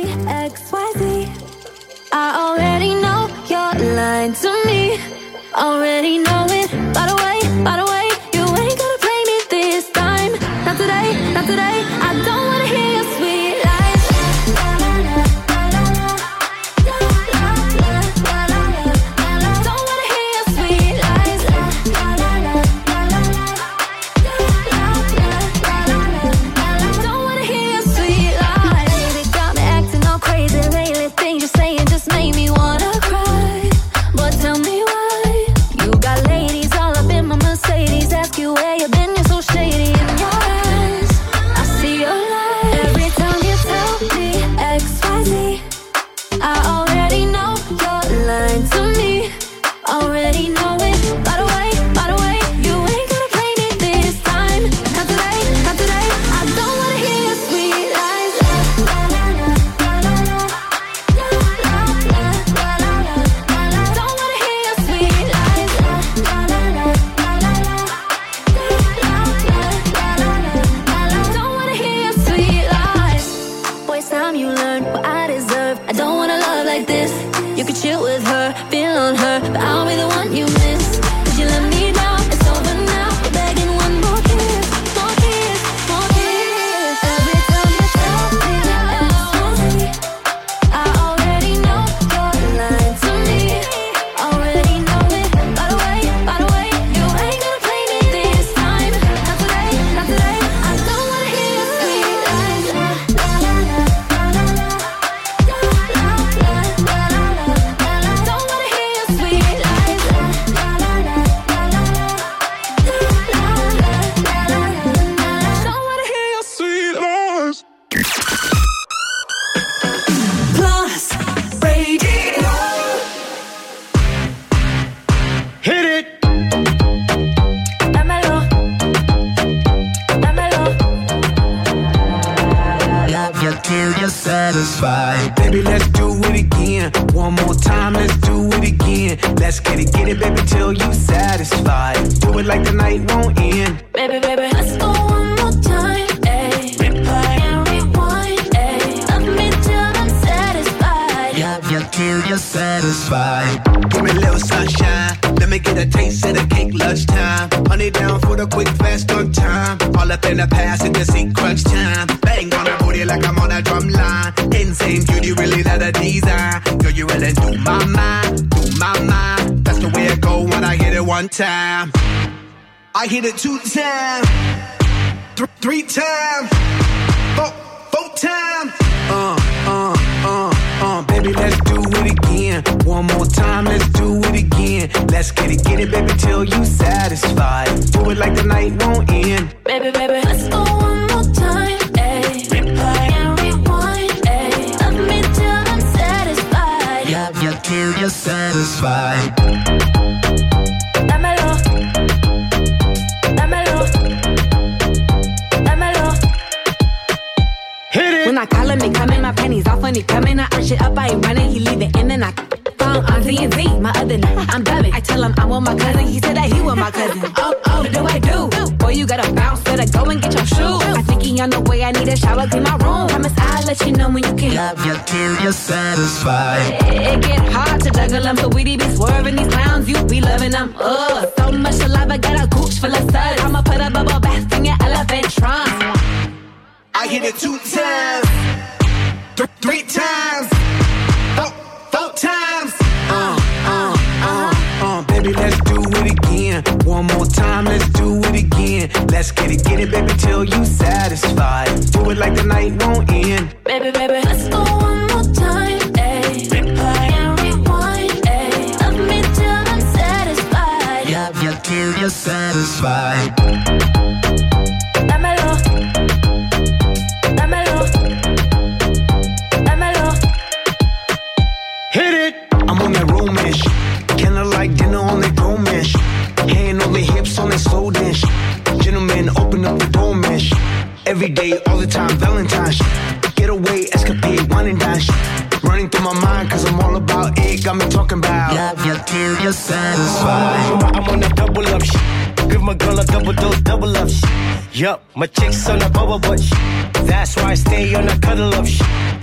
[0.52, 1.00] XYZ.
[2.12, 3.20] I already know
[3.50, 4.98] you're lying to me.
[5.54, 6.59] Already know it.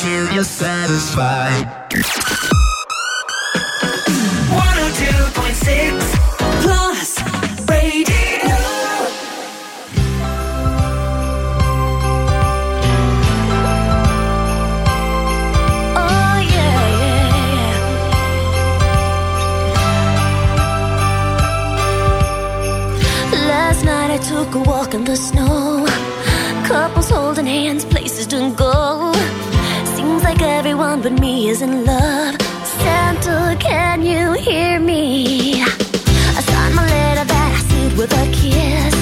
[0.00, 1.79] till you're satisfied.
[30.90, 32.34] one but me is in love.
[32.64, 35.62] Santa, can you hear me?
[35.62, 38.94] I signed my letter that I sealed with a kiss.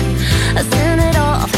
[0.58, 1.57] I sent it off.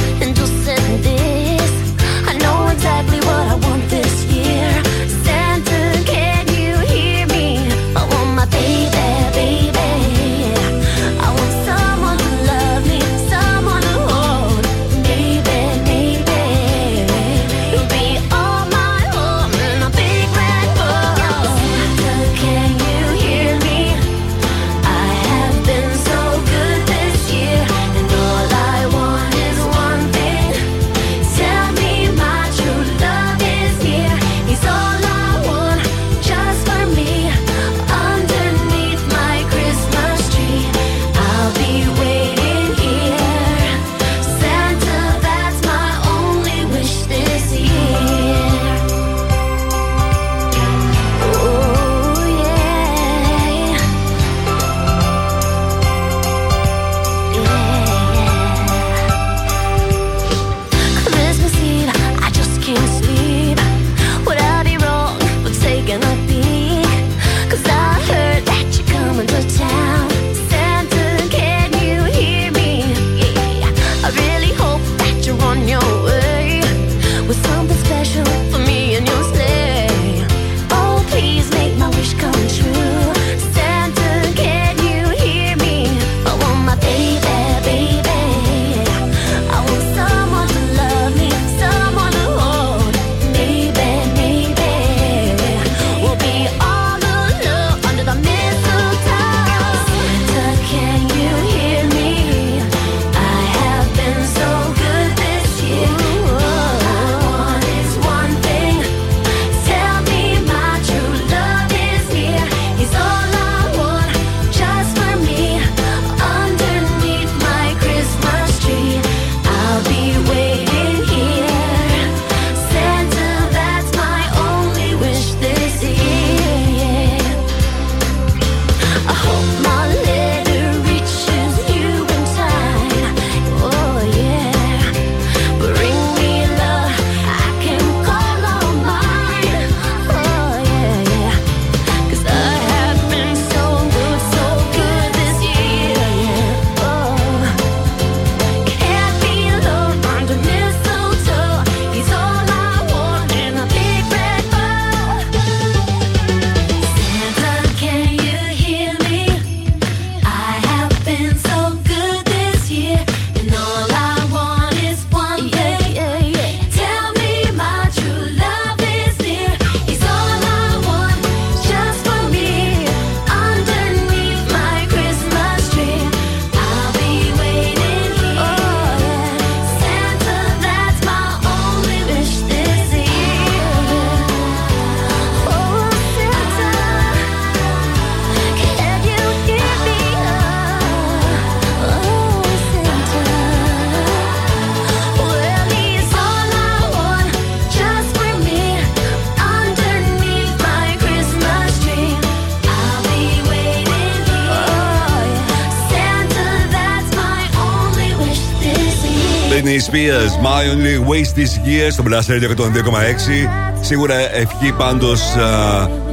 [209.81, 213.49] Spears, My Only Waste This Year στο Blast Radio 102,6.
[213.81, 215.23] Σίγουρα ευχή πάντως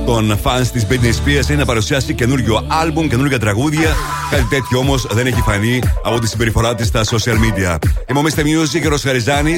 [0.05, 3.95] των fans της Britney Spears είναι να παρουσιάσει καινούριο άλμπουμ, καινούργια τραγούδια.
[4.29, 7.77] Κάτι τέτοιο όμως δεν έχει φανεί από τη συμπεριφορά της στα social media.
[8.09, 8.39] Είμαι ο Mr.
[8.39, 9.55] Music και ο Ροσχαριζάνη.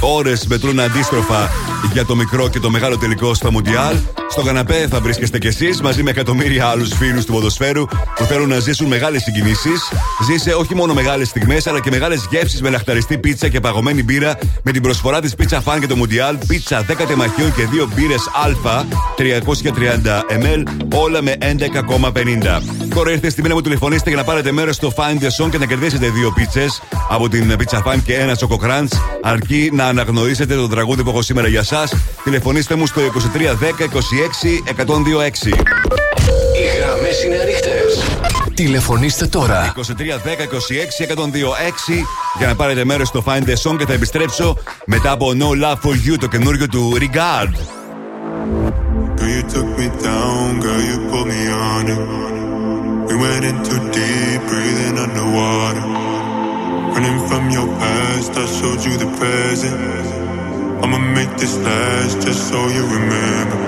[0.00, 1.50] Ώρες μετρούν αντίστροφα
[1.92, 3.96] για το μικρό και το μεγάλο τελικό στο Μουντιάλ.
[4.36, 8.48] Στο καναπέ θα βρίσκεστε κι εσείς μαζί με εκατομμύρια άλλους φίλους του ποδοσφαίρου που θέλουν
[8.48, 9.92] να ζήσουν μεγάλες συγκινήσεις.
[10.26, 14.38] Ζήσε όχι μόνο μεγάλες στιγμές, αλλά και μεγάλες γεύσεις με λαχταριστή πίτσα και παγωμένη μπύρα
[14.62, 16.38] με την προσφορά της Pizza Fan και το Μουντιάλ.
[16.46, 18.84] Πίτσα 10 τεμαχίων και 2 μπύρες Α
[19.16, 20.62] 330 ml,
[20.94, 22.75] όλα με 11,50.
[22.96, 25.58] Τώρα ήρθε στη μήνα μου τηλεφωνήστε για να πάρετε μέρος στο Find the Song και
[25.58, 28.92] να κερδίσετε δύο πίτσες από την Pizza Fan και ένα τσοκοκράντ.
[29.22, 31.88] Αρκεί να αναγνωρίσετε το τραγούδι που έχω σήμερα για εσά.
[32.24, 33.92] Τηλεφωνήστε μου στο 2310 26
[34.76, 35.46] 126.
[36.56, 38.04] Οι γραμμές είναι ανοιχτές.
[38.54, 39.72] Τηλεφωνήστε τώρα.
[39.76, 42.04] 2310 26 126
[42.38, 44.56] για να πάρετε μέρος στο Find the Song και θα επιστρέψω
[44.86, 47.52] μετά από No Love for You, το καινούριο του Regard.
[49.18, 51.40] Girl, you took me down, girl, you put me
[51.70, 52.35] on it.
[53.08, 55.86] We went in too deep, breathing underwater.
[56.90, 59.78] Running from your past, I showed you the present.
[60.82, 63.58] I'ma make this last just so you remember.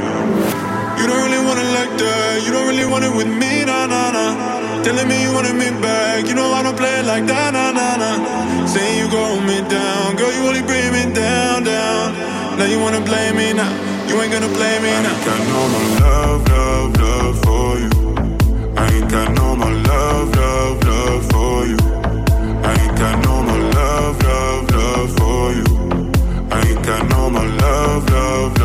[0.99, 3.87] You don't really want it like that, you don't really want it with me, nah,
[3.87, 4.83] nah, nah.
[4.83, 7.71] Telling me you wanted me back, you know I don't play it like that, nah,
[7.71, 8.67] nah, nah.
[8.67, 12.59] Saying you gon' me down, girl, you only bring me down, down.
[12.59, 13.71] Now you wanna blame me now,
[14.09, 15.15] you ain't gonna blame me now.
[15.15, 17.28] I got no more love, love, love.
[18.81, 21.79] I ain't got no more love, love, love for you.
[22.69, 25.67] I ain't got no more love, love, love for you.
[26.51, 28.58] I ain't got no more love, love,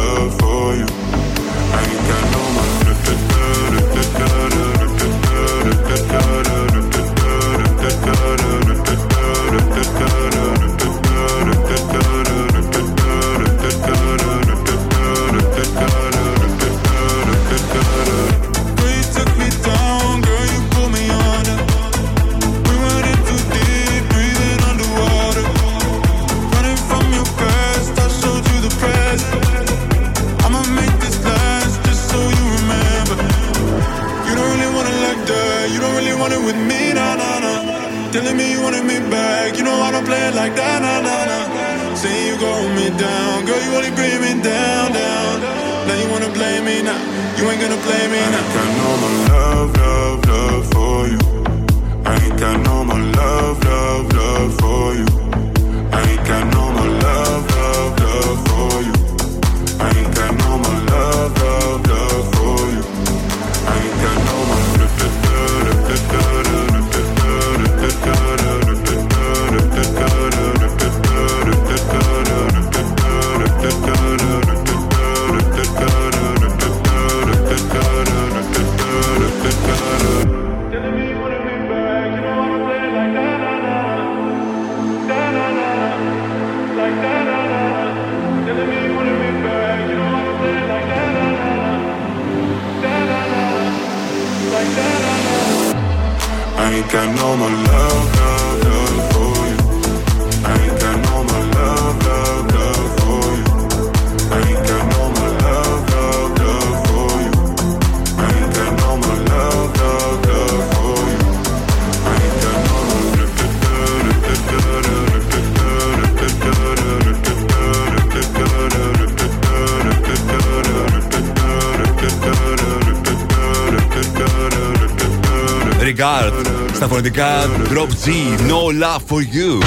[126.04, 128.10] Regard στα φωνητικά Drop G,
[128.50, 129.64] No Love for You.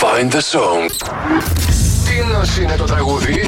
[0.00, 0.90] Find the song.
[2.06, 3.44] Τι νοσ είναι το τραγούδι.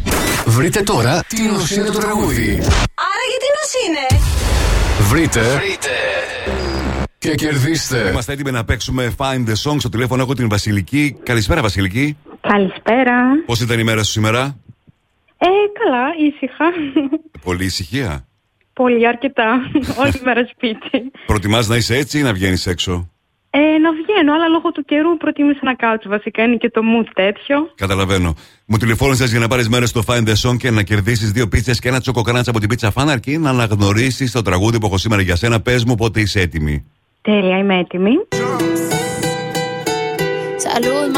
[0.46, 2.50] Βρείτε τώρα τι νοσ είναι το τραγούδι.
[2.94, 4.20] Άρα γιατί νος είναι;
[5.08, 5.40] Βρείτε.
[5.40, 5.88] Βρείτε.
[7.18, 8.08] Και κερδίστε.
[8.10, 9.76] Είμαστε έτοιμοι να παίξουμε Find the Song.
[9.78, 11.16] Στο τηλέφωνο έχω την Βασιλική.
[11.22, 12.16] Καλησπέρα, Βασιλική.
[12.40, 13.14] Καλησπέρα.
[13.46, 14.56] Πώς ήταν η μέρα σου σήμερα,
[15.38, 15.46] Ε,
[15.84, 16.64] καλά, ήσυχα.
[17.44, 18.24] Πολύ ησυχία.
[18.74, 19.70] Πολύ αρκετά.
[20.02, 21.10] Όλη μέρα σπίτι.
[21.26, 23.10] Προτιμάς να είσαι έτσι ή να βγαίνεις έξω;
[23.50, 26.08] Ε, να βγαίνω, αλλά λόγω του καιρού προτίμησα να κάτσω.
[26.08, 27.72] Βασικά είναι και το mood τέτοιο.
[27.74, 28.34] Καταλαβαίνω.
[28.66, 31.78] Μου τηλεφώνησες για να πάρεις μέρος στο Find the Song και να κερδίσεις δύο πίτσες
[31.78, 35.22] και ένα τσοκοκράντσα από την πίτσα φάνα αρκεί να αναγνωρίσεις το τραγούδι που έχω σήμερα
[35.22, 35.60] για σένα.
[35.60, 36.84] Πες μου πότε είσαι έτοιμη.
[37.22, 38.12] Τέλεια, είμαι έτοιμη.
[40.64, 41.08] Salud,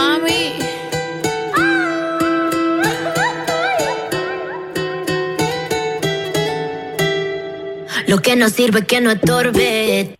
[8.09, 8.99] Lo que no sirve que.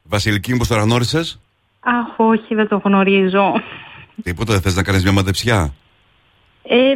[0.03, 1.41] Βασιλική, μήπω το γνώρισες;
[1.81, 3.53] Αχ, όχι, δεν το γνωρίζω.
[4.23, 5.75] Τίποτα, δεν θες να κάνεις μια μαντεψιά;
[6.63, 6.95] Ε,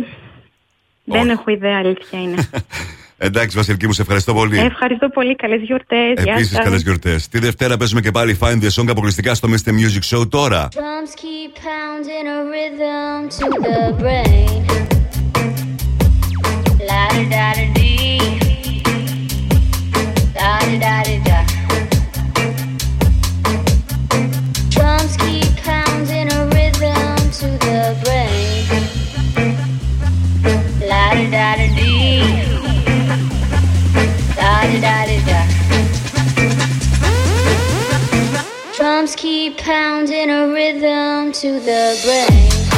[1.04, 2.48] δεν έχω ιδέα, αλήθεια είναι.
[3.22, 4.58] Εντάξει, Βασιλική μου, ευχαριστώ πολύ.
[4.58, 5.36] Ε, ευχαριστώ πολύ.
[5.36, 6.12] Καλές γιορτές.
[6.14, 7.28] Επίσης, καλές γιορτές.
[7.28, 9.70] Τη Δευτέρα παίζουμε και πάλι Find the Song αποκλειστικά στο Mr.
[9.70, 10.68] Music Show τώρα.
[10.68, 11.14] Drums
[11.64, 14.79] pounding a rhythm to the brain.
[40.20, 42.69] in a rhythm to the brain.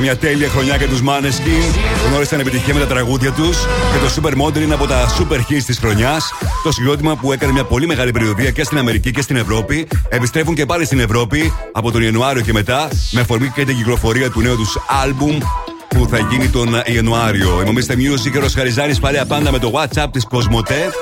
[0.00, 1.78] Ήταν μια τέλεια χρονιά για τους Maneskin.
[2.08, 5.78] Γνώρισαν επιτυχία με τα τραγούδια τους και το Supermodel είναι από τα super hits της
[5.78, 6.32] χρονιάς.
[6.62, 9.88] Το συγκρότημα που έκανε μια πολύ μεγάλη περιοδία και στην Αμερική και στην Ευρώπη.
[10.08, 14.30] Επιστρέφουν και πάλι στην Ευρώπη από τον Ιανουάριο και μετά με αφορμή και την κυκλοφορία
[14.30, 15.38] του νέου τους άλμπουμ
[15.88, 17.64] που θα γίνει τον Ιανουάριο.
[17.66, 20.92] Είμαστε Music και ο Ροσχαριζάνης παλιά πάντα με το WhatsApp της Κοσμοτέ.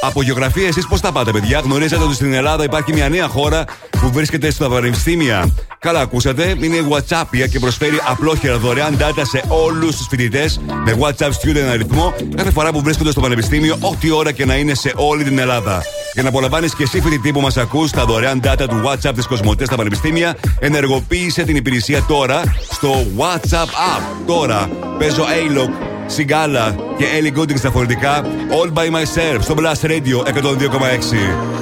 [0.00, 3.64] Από γεωγραφία, εσείς πώς τα πάτε, παιδιά; Γνωρίζετε ότι στην Ελλάδα υπάρχει μια νέα χώρα
[3.90, 5.52] που βρίσκεται στα πανεπιστήμια.
[5.82, 6.54] Καλά, ακούσατε.
[6.60, 11.68] Είναι η WhatsApp και προσφέρει απλόχερα δωρεάν data σε όλους τους φοιτητές με WhatsApp student
[11.72, 15.38] αριθμό κάθε φορά που βρίσκονται στο πανεπιστήμιο, ό,τι ώρα και να είναι σε όλη την
[15.38, 15.82] Ελλάδα.
[16.14, 19.26] Για να απολαμβάνεις και εσύ φοιτητή που μας ακούς τα δωρεάν data του WhatsApp της
[19.26, 24.02] Κοσμοτές στα πανεπιστήμια, ενεργοποίησε την υπηρεσία τώρα στο WhatsApp App.
[24.26, 25.70] Τώρα παίζω A-Lock
[26.06, 31.61] Σιγκάλα και Ellie Goulding στα φορητικά All by myself στο Blast Radio 102,6.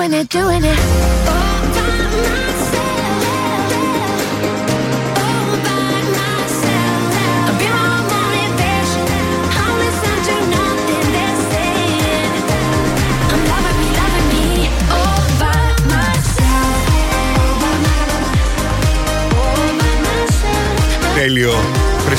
[0.00, 1.19] doing it, doing it.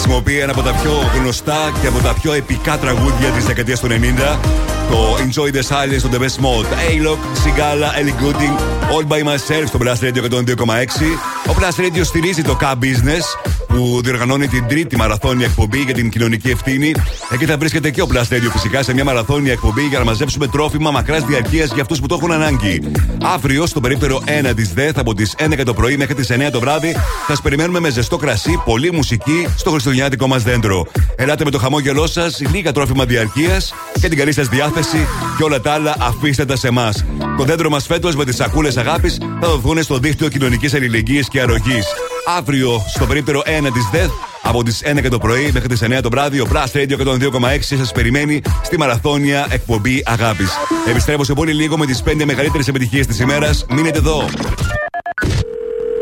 [0.03, 3.87] Χρησιμοποιεί ένα από τα πιο γνωστά και από τα πιο επικά τραγούδια τη δεκαετία του
[3.87, 4.39] 90.
[4.89, 6.65] Το Enjoy the Silence στο The Best Mode.
[6.65, 8.55] A-Lock, Sigala, Ellie Gooding,
[8.91, 10.65] All by Myself στο Blast Radio 102,6.
[11.49, 16.49] Ο Blast Radio στηρίζει το K-Business που διοργανώνει την τρίτη μαραθώνια εκπομπή για την κοινωνική
[16.49, 16.91] ευθύνη.
[17.29, 20.47] Εκεί θα βρίσκεται και ο Blast Radio φυσικά σε μια μαραθώνια εκπομπή για να μαζέψουμε
[20.47, 22.91] τρόφιμα μακράς διαρκείας για αυτούς που το έχουν ανάγκη.
[23.23, 26.59] Αύριο στο περίπτερο 1 της ΔΕΘ από τις 11 το πρωί μέχρι τις 9 το
[26.59, 30.87] βράδυ θα σας περιμένουμε με ζεστό κρασί, πολλή μουσική στο χριστουγεννιάτικο μας δέντρο.
[31.15, 35.07] Ελάτε με το χαμόγελό σας, λίγα τρόφιμα διαρκείας και την καλή σας διάθεση
[35.37, 37.05] και όλα τα άλλα αφήστε τα σε εμάς.
[37.37, 41.41] Το δέντρο μας φέτος με τις σακούλες αγάπης θα δοθούν στο δίκτυο κοινωνικής αλληλεγγύης και
[41.41, 41.85] αρρωγής.
[42.25, 44.09] Αύριο στο περίπτερο 1 της ΔΕΘ
[44.41, 47.91] από τις 11 το πρωί μέχρι τις 9 το βράδυ ο Blast Radio 102,6 σας
[47.91, 50.51] περιμένει στη μαραθώνια εκπομπή αγάπης.
[50.89, 53.65] Επιστρέφω σε πολύ λίγο με τις 5 μεγαλύτερες επιτυχίες της ημέρας.
[53.69, 54.25] Μείνετε εδώ.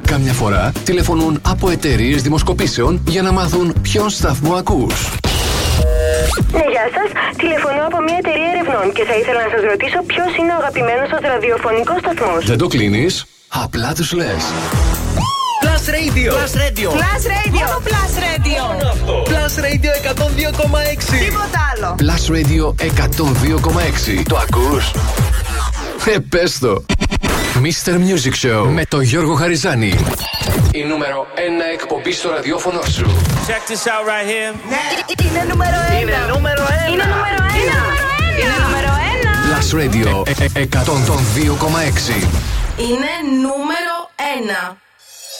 [0.06, 5.10] Κάμια φορά τηλεφωνούν από εταιρείες δημοσκοπήσεων για να μάθουν ποιον σταθμό ακούς.
[6.52, 7.36] Ναι, γεια σας.
[7.38, 11.08] Τηλεφωνώ από μια εταιρεία ερευνών και θα ήθελα να σας ρωτήσω ποιος είναι ο αγαπημένος
[11.10, 12.46] σα ραδιοφωνικός σταθμός.
[12.46, 14.44] Δεν το κλείνεις, απλά τους λες.
[15.90, 16.32] Plus Radio.
[16.38, 16.90] Plus Radio.
[16.92, 17.66] Plus Radio.
[17.66, 18.62] Μόνο Plus Radio.
[19.30, 21.20] Plus Radio 102,6.
[21.20, 21.96] Τίποτα άλλο.
[22.00, 24.24] Plus Radio 102,6.
[24.28, 24.92] Το ακούς;
[26.06, 26.86] Ε, πες το.
[27.64, 27.92] Mr.
[27.92, 29.94] Music Show με τον Γιώργο Χαριζάνη.
[30.72, 31.40] Η νούμερο 1
[31.74, 33.06] εκπομπή στο ραδιόφωνο σου.
[33.48, 34.54] Check this out right here.
[35.26, 36.00] Είναι νούμερο ένα.
[36.00, 36.92] Είναι νούμερο 1.
[36.92, 37.80] Είναι νούμερο ένα.
[38.42, 39.32] Είναι νούμερο ένα.
[39.50, 40.10] Plus Radio
[40.54, 42.28] 102,6.
[42.78, 43.12] Είναι
[43.42, 43.96] νούμερο
[44.72, 44.78] 1.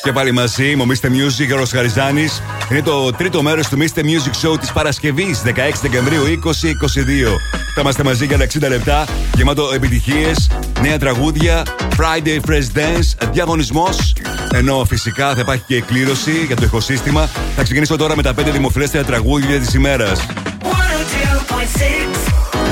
[0.04, 1.06] Και πάλι μαζί, είμαι ο Mr.
[1.06, 2.42] Music, ο Χαριζάνης.
[2.72, 4.00] Είναι το τρίτο μέρος του Mr.
[4.00, 7.40] Music Show της Παρασκευής, 16 Δεκεμβρίου 2022.
[7.76, 9.06] Θα είμαστε μαζί για 60 λεπτά,
[9.36, 10.50] γεμάτο επιτυχίες,
[10.82, 11.64] νέα τραγούδια,
[11.98, 14.14] Friday Fresh Dance, διαγωνισμός.
[14.54, 17.30] Ενώ φυσικά θα υπάρχει και εκκλήρωση για το ηχοσύστημα.
[17.56, 20.20] Θα ξεκινήσω τώρα με τα 5 δημοφιλέστερα τραγούδια της ημέρας.
[20.20, 20.26] 102.6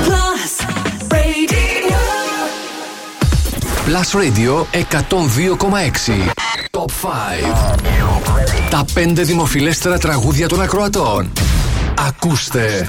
[0.06, 0.52] Plus
[1.12, 1.98] Radio.
[3.86, 6.47] Plus Radio 102,6.
[8.70, 11.32] Τα πέντε δημοφιλέστερα τραγουδία των ακροατών
[12.08, 12.88] ακούστε.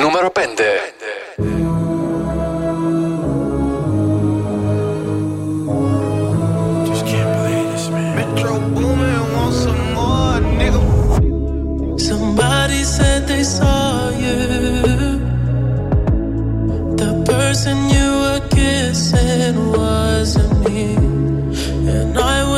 [0.00, 0.40] Νούμερο 5.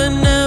[0.08, 0.37] You me.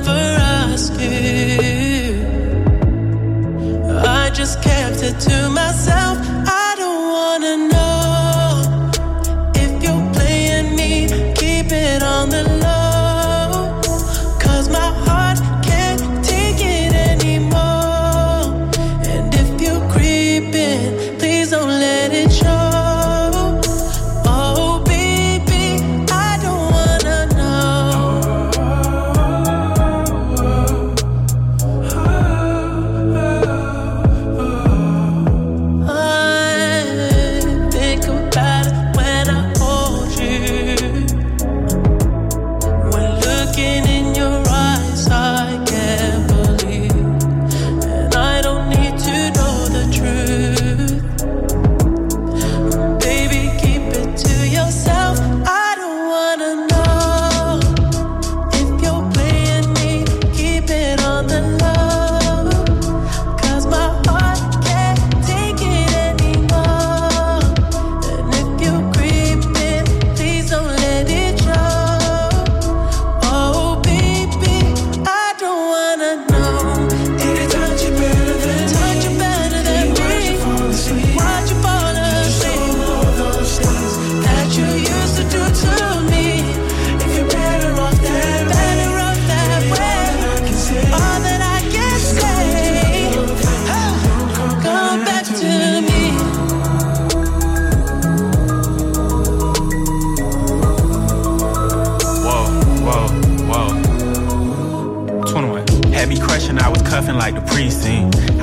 [4.42, 6.31] Just kept it to myself.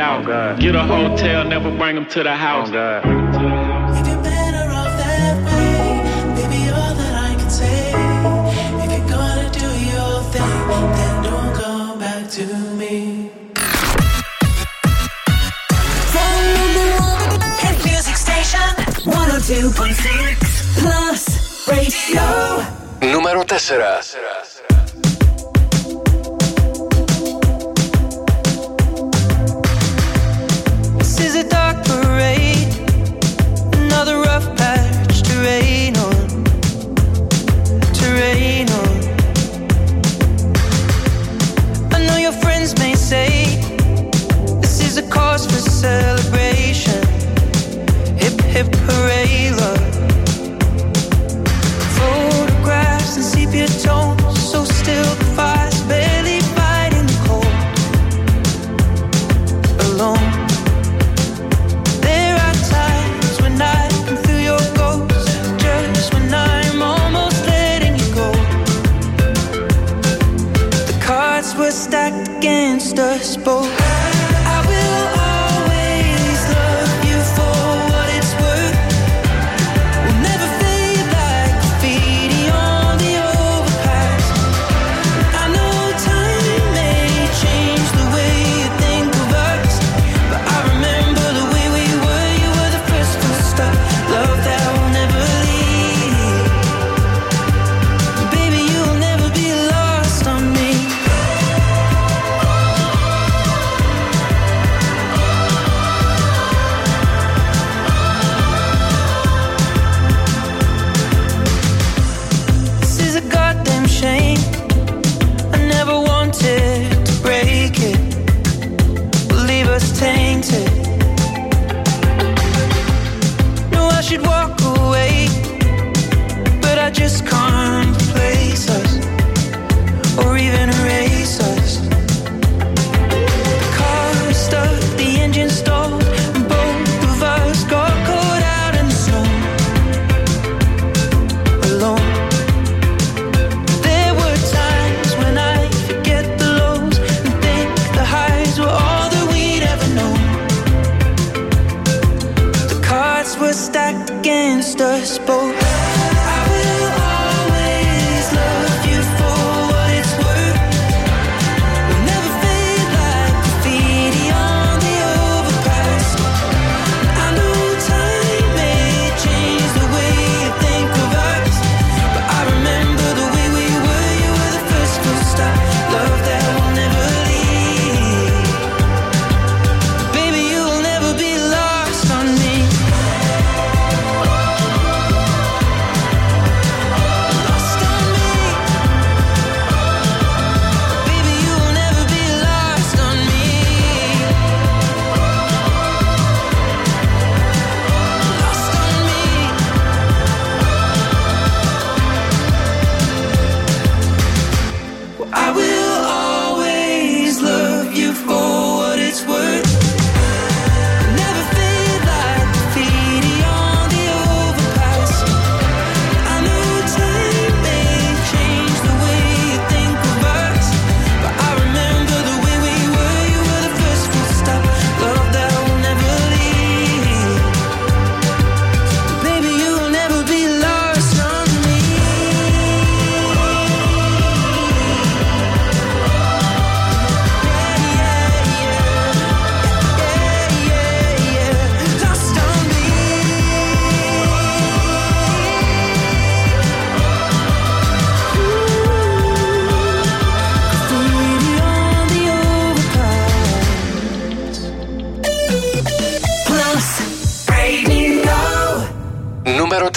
[0.00, 0.26] out.
[0.26, 2.68] Oh Get a hotel, never bring them to the house.
[2.70, 3.04] Oh God.
[3.98, 5.72] If you're better off that way,
[6.36, 7.92] baby, all that I can say.
[8.82, 10.52] If you're gonna do your thing,
[10.96, 12.46] then don't come back to
[12.80, 13.30] me.
[17.84, 18.60] Music station
[19.04, 22.22] 102.6 Plus Radio.
[23.00, 24.39] Numero 4.
[48.50, 49.80] hit parade look.
[51.96, 55.19] Photographs and sepia tones, so still.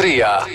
[0.03, 0.45] Tria.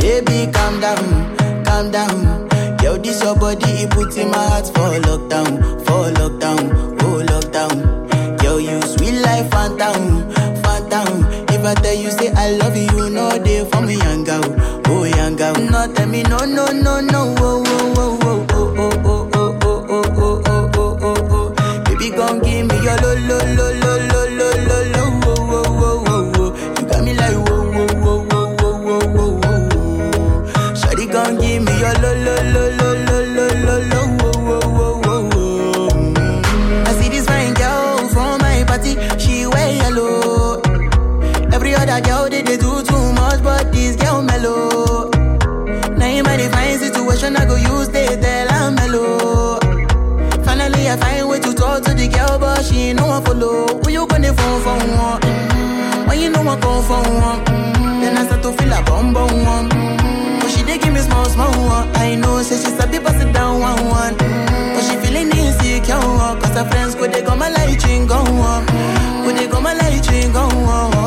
[0.00, 2.48] Baby, calm down, calm down.
[2.82, 5.27] Yo, this your body, it puts in my heart for luck.
[16.46, 17.07] no, no, no,
[53.18, 53.66] wan follow?
[53.82, 54.76] Who you gonna phone for?
[54.78, 55.20] One?
[55.20, 56.08] Mm-hmm.
[56.08, 57.44] When you know I come for one?
[57.44, 58.00] Mm-hmm.
[58.00, 59.68] Then I start to feel a bum bum one.
[59.70, 60.40] Mm-hmm.
[60.40, 61.88] But she dey give me small small one.
[61.96, 64.14] I know say she sabi pass it down one one.
[64.14, 64.74] Mm-hmm.
[64.74, 65.98] But she feeling insecure.
[66.40, 68.66] Cause her friends go they go my light ring go on.
[69.24, 70.97] Go they go my light ring go one.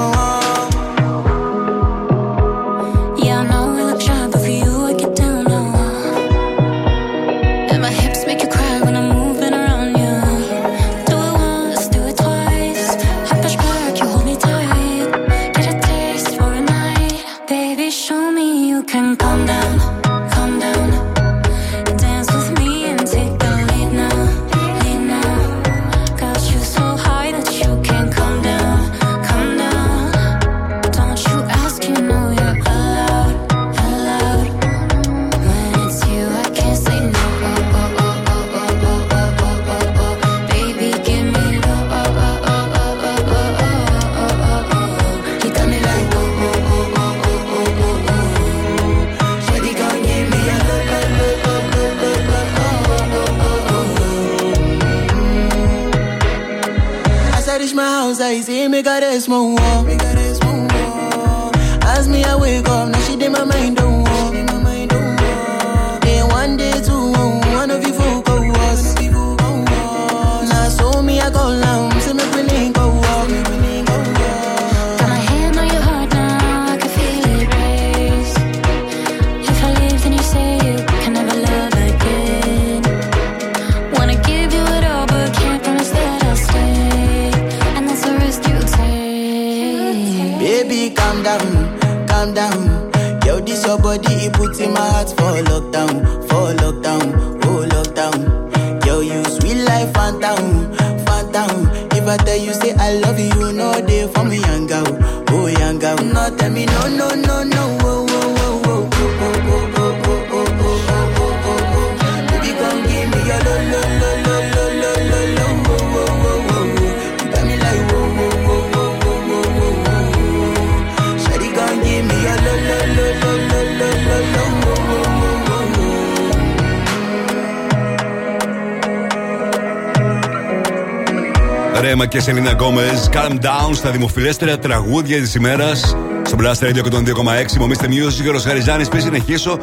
[132.71, 133.15] Gomez.
[133.15, 135.95] Calm down στα δημοφιλέστερα τραγούδια της ημέρας.
[136.25, 137.57] Στο Blaster Radio 102,6.
[137.57, 137.87] Μομίστε
[138.23, 138.87] και ο Ροσχαριζάνη.
[138.87, 139.57] Πριν συνεχίσω,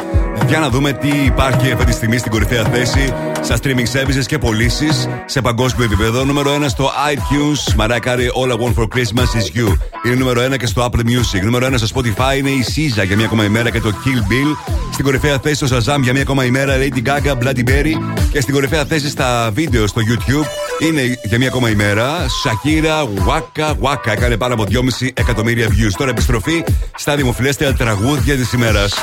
[0.46, 4.38] για να δούμε τι υπάρχει αυτή τη στιγμή στην κορυφαία θέση στα streaming services και
[4.38, 6.24] πωλήσεις σε παγκόσμιο επίπεδο.
[6.24, 7.74] Νούμερο 1 στο iTunes.
[7.76, 9.76] Μαράκαρι All I Want for Christmas is You.
[10.04, 11.42] Είναι νούμερο 1 και στο Apple Music.
[11.42, 14.74] Νούμερο 1 στο Spotify είναι η Siza για μία ακόμα ημέρα και το Kill Bill.
[14.92, 17.94] Στην κορυφαία θέση στο Shazam για μία ακόμα ημέρα Lady Gaga, Bloody Berry.
[18.32, 22.28] Και στην κορυφαία θέση στα βίντεο στο YouTube είναι για μία ακόμα ημέρα.
[22.28, 24.10] Σακύρα, Waka Waka.
[24.10, 25.92] Έκανε πάνω από 2,5 εκατομμύρια views.
[25.96, 26.64] Τώρα επιστροφή
[26.96, 28.94] στα δημοφιλέστερα τραγούδια της ημέρας.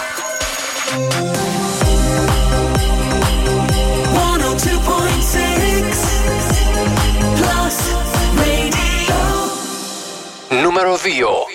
[10.64, 11.55] Νούμερο 2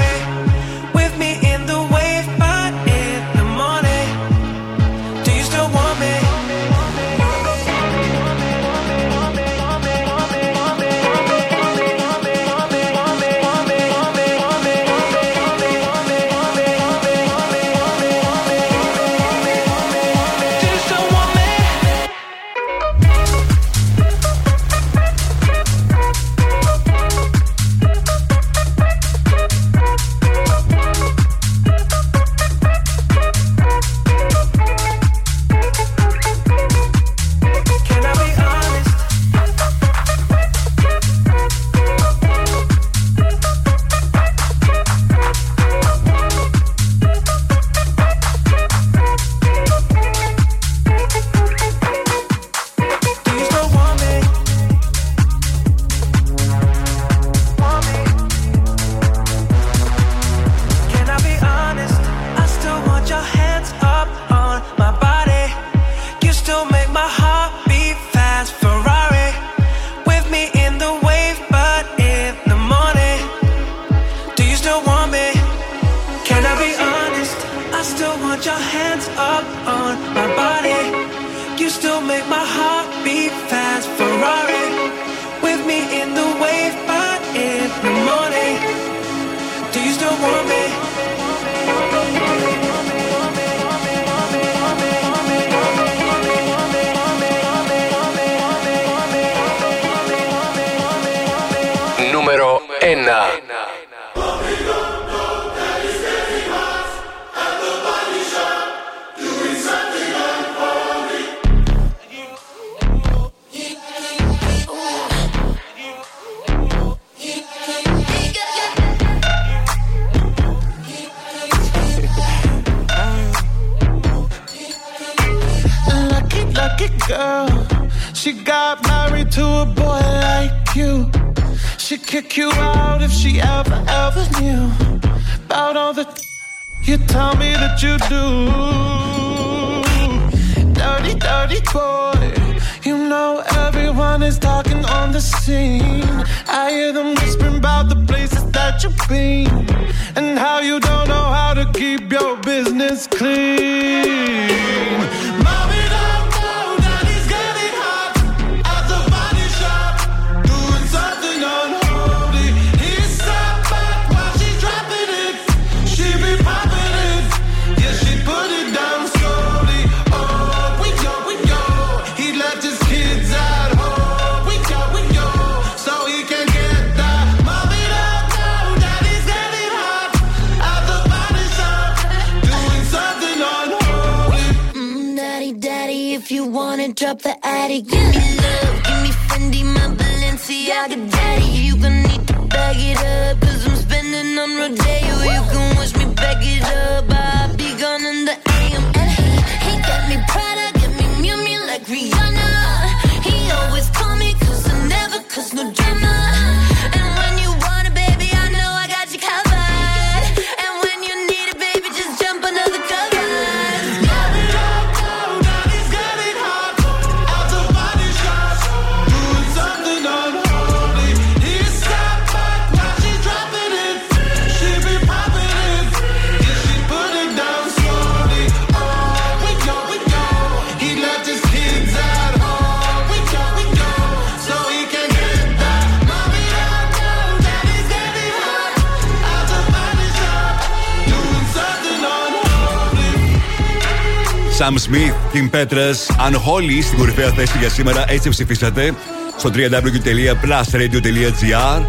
[244.61, 245.97] Sam Smith, Kim Petras,
[246.27, 248.03] Unholy στην κορυφαία θέση για σήμερα.
[248.07, 248.93] Έτσι ψηφίσατε
[249.37, 251.81] στο www.plusradio.gr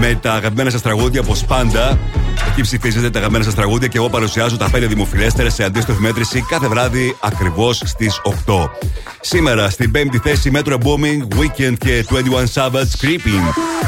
[0.00, 1.98] με τα αγαπημένα σας τραγούδια όπως πάντα.
[2.50, 6.44] Εκεί ψηφίζετε τα αγαπημένα σας τραγούδια και εγώ παρουσιάζω τα 5 δημοφιλέστερα σε αντίστοιχη μέτρηση
[6.48, 8.70] κάθε βράδυ ακριβώς στις 8.
[9.20, 12.14] Σήμερα στην 5η θέση Metro Booming, Weekend και 21
[12.54, 13.44] Savage Creeping.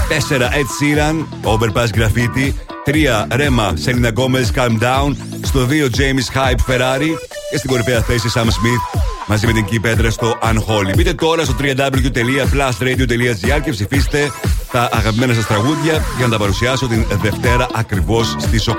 [0.09, 2.55] 4 Ed Sheeran, Overpass Graffiti.
[2.85, 5.17] 3 Rema, Selena Gomez, Calm Down.
[5.43, 7.13] Στο 2 James Hype Ferrari.
[7.51, 10.93] Και στην κορυφαία θέση Sam Smith μαζί με την Key Petra στο Unholy.
[10.97, 14.31] Μπείτε τώρα στο www.plusradio.gr και ψηφίστε
[14.73, 18.73] τα αγαπημένα σας τραγούδια για να τα παρουσιάσω την Δευτέρα ακριβώς στις 8.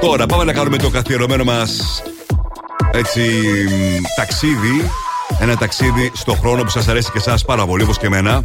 [0.00, 2.02] Τώρα πάμε να κάνουμε το καθιερωμένο μας
[2.92, 3.20] έτσι
[4.00, 4.90] μ, ταξίδι.
[5.40, 8.40] Ένα ταξίδι στο χρόνο που σας αρέσει και εσάς πάρα πολύ όπως και εμένα.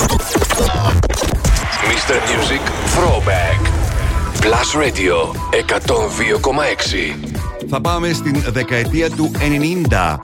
[1.90, 2.14] Mr.
[2.14, 2.62] Music
[2.96, 3.62] Throwback.
[4.42, 7.41] Plus Radio 102,6.
[7.70, 9.32] Θα πάμε στην δεκαετία του
[9.90, 10.18] 90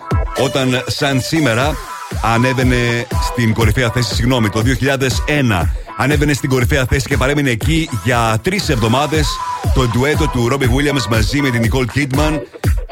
[0.44, 1.76] όταν σαν σήμερα
[2.22, 8.40] ανέβαινε στην κορυφαία θέση, συγγνώμη, το 2001 ανέβαινε στην κορυφαία θέση και παρέμεινε εκεί για
[8.42, 9.28] τρεις εβδομάδες
[9.74, 12.40] το ντουέτο του Robbie Williams μαζί με την Nicole Kidman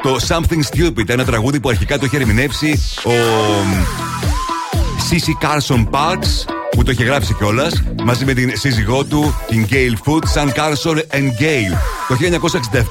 [0.02, 3.12] το Something Stupid, ένα τραγούδι που αρχικά το είχε ερμηνεύσει ο
[4.98, 9.92] Sissy Carson Parks που το είχε γράψει κιόλας μαζί με την σύζυγό του, την Gail
[10.04, 11.76] Foot, σαν Carson and Gail.
[12.08, 12.16] Το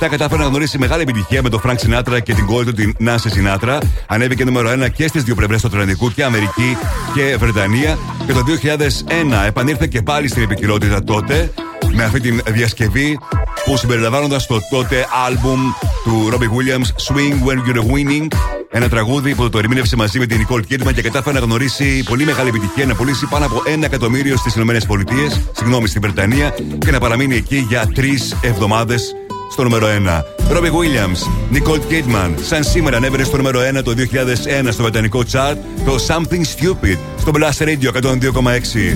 [0.04, 2.96] 1967 κατάφερε να γνωρίσει μεγάλη επιτυχία με τον Frank Sinatra και την κόρη του, την
[3.00, 3.78] Nancy Sinatra.
[4.08, 6.78] Ανέβηκε νούμερο 1 και στις δύο πλευρές του Ατλαντικού και Αμερική
[7.14, 7.98] και Βρετανία.
[8.26, 11.52] Και το 2001 επανήλθε και πάλι στην επικαιρότητα τότε
[11.94, 13.20] με αυτή τη διασκευή
[13.66, 15.60] που συμπεριλαμβάνοντας το τότε άλμπουμ
[16.04, 18.28] του Robbie Williams Swing When You're Winning
[18.76, 22.26] ένα τραγούδι που το ερμήνευσε μαζί με την Nicole Kidman και κατάφερε να γνωρίσει πολύ
[22.26, 24.80] μεγάλη επιτυχία, να πουλήσει πάνω από ένα εκατομμύριο στις ΗΠΑ,
[25.52, 29.16] συγγνώμη, στην Βρετανία και να παραμείνει εκεί για τρεις εβδομάδες
[29.52, 30.24] στο νούμερο 1.
[30.56, 31.22] Robbie Williams,
[31.58, 33.94] Nicole Kidman, σαν σήμερα ανέβαινε στο νούμερο 1 το
[34.66, 38.96] 2001 στο βρετανικό chart το Something Stupid στο Blast Radio 102,6.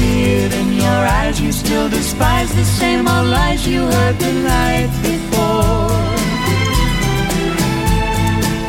[0.00, 4.32] See it in your eyes, you still despise the same old lies you heard the
[4.54, 5.92] night before.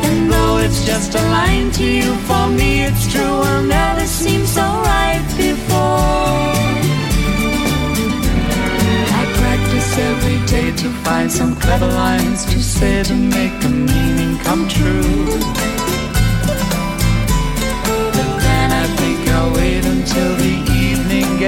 [0.08, 4.42] And though it's just a line to you, for me it's true, will never seem
[4.56, 6.50] so right before.
[9.20, 14.32] I practice every day to find some clever lines to say to make the meaning
[14.46, 15.14] come true.
[18.16, 20.61] But then I think I'll wait until the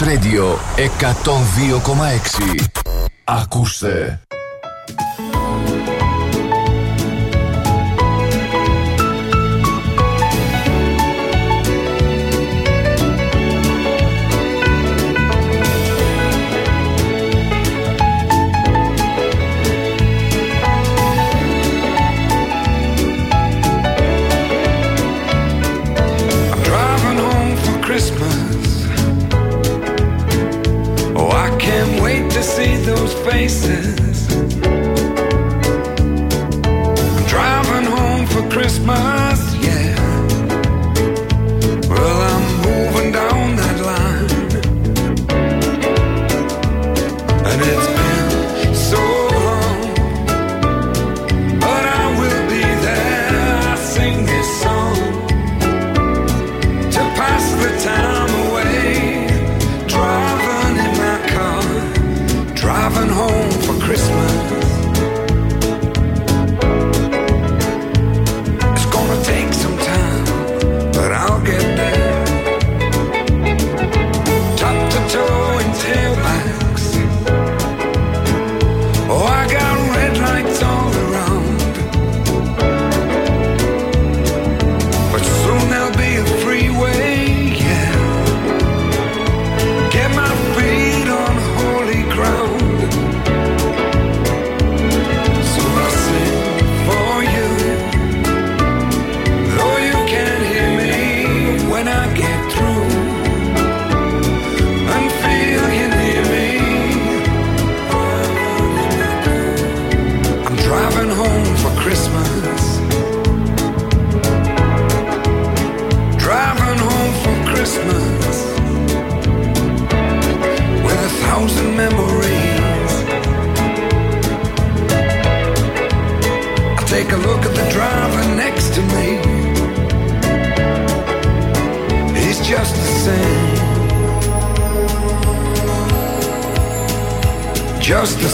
[0.00, 2.66] Radio 102,6.
[3.24, 4.20] Ακούστε.
[32.88, 34.34] those faces.
[36.66, 39.27] I'm driving home for Christmas.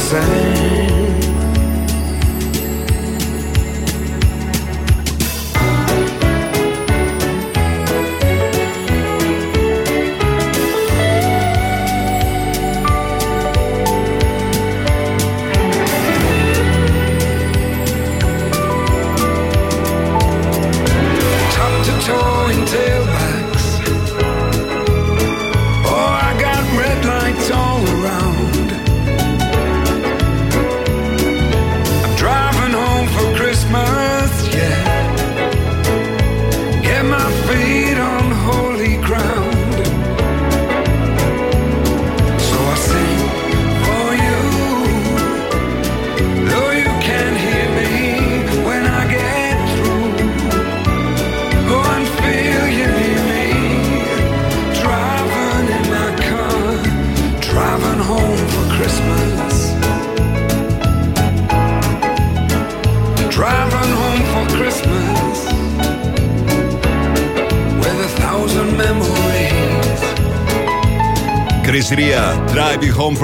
[0.05, 0.64] same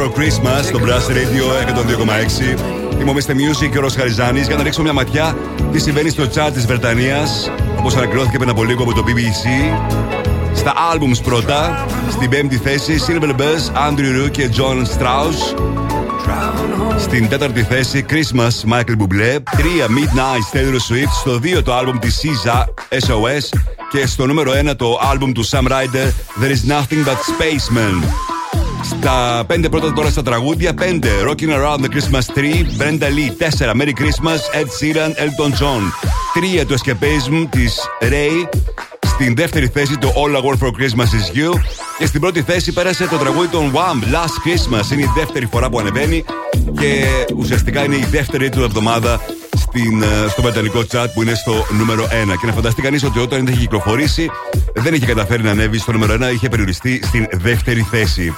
[0.00, 1.44] for Christmas στο Blast Radio
[2.96, 3.00] 102,6.
[3.00, 3.30] Είμαι ο Mr.
[3.30, 5.36] Music και ο Ρος Χαριζάνης για να ρίξω μια ματιά
[5.72, 9.74] τι συμβαίνει στο chart της Βρετανίας, όπως ανακοινώθηκε πριν από λίγο από το BBC.
[10.54, 15.60] Στα albums πρώτα, στην πέμπτη θέση Silver Bells, Andrew Roo και John Strauss.
[16.98, 19.38] Στην τέταρτη θέση Christmas Michael Bublé 3
[19.88, 23.58] Midnight Taylor Swift Στο 2 το άλμπουμ της SZA SOS
[23.90, 28.29] Και στο νούμερο 1 το άλμπουμ του Sam Ryder There is nothing but spaceman
[28.82, 30.82] στα 5 πρώτα τώρα στα τραγούδια 5
[31.28, 35.82] Rocking Around the Christmas Tree Brenda Lee 4 Merry Christmas Ed Sheeran Elton John
[36.60, 38.58] 3 το Escapism της Ray
[39.20, 41.60] στην δεύτερη θέση το All I Want for Christmas is You.
[41.98, 44.14] Και στην πρώτη θέση πέρασε το τραγούδι των Wham!
[44.14, 44.92] Last Christmas.
[44.92, 46.24] Είναι η δεύτερη φορά που ανεβαίνει
[46.80, 47.04] και
[47.36, 49.20] ουσιαστικά είναι η δεύτερη του εβδομάδα
[49.70, 52.36] στην, ε, στο βρετανικό chat που είναι στο νούμερο 1.
[52.40, 54.30] Και να φανταστεί κανείς ότι όταν είχε κυκλοφορήσει
[54.74, 58.34] δεν είχε καταφέρει να ανέβει στο νούμερο 1, είχε περιοριστεί στην δεύτερη θέση.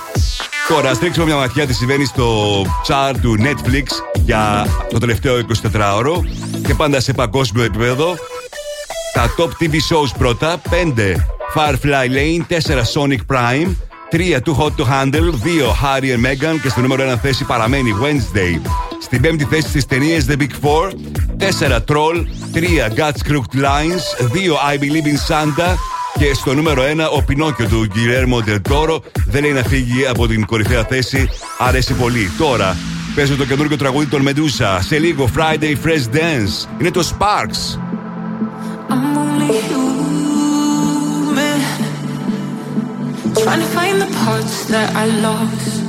[0.69, 3.85] Τώρα, ας ρίξουμε μια ματιά τι συμβαίνει στο chart του Netflix
[4.25, 5.39] για το τελευταίο
[5.73, 6.21] 24ωρο
[6.67, 8.15] και πάντα σε παγκόσμιο επίπεδο.
[9.13, 11.15] Τα top TV shows πρώτα 5
[11.55, 13.75] Firefly Lane 4 Sonic Prime
[14.13, 17.95] 3 Too Hot to Handle 2 Harry and Meghan και στο νούμερο 1 θέση παραμένει
[18.03, 18.61] Wednesday.
[19.03, 20.91] Στην πέμπτη θέση στις ταινίες The Big Four
[21.69, 22.25] 4 Troll
[22.55, 25.75] 3 God's Crooked Lines 2 I Believe in Santa
[26.19, 28.99] και στο νούμερο 1 ο Πινόκιο του Guillermo del Toro.
[29.27, 31.29] Δεν λέει να φύγει από την κορυφαία θέση
[31.59, 32.31] αρέσει πολύ.
[32.39, 32.77] Τώρα
[33.15, 36.81] Παίζω το καινούργιο τραγούδι των Medusa σε λίγο Friday Fresh Dance.
[36.81, 37.79] Είναι το Sparks.
[38.89, 40.22] I'm only human.
[43.43, 45.83] Trying to find the parts that I lost.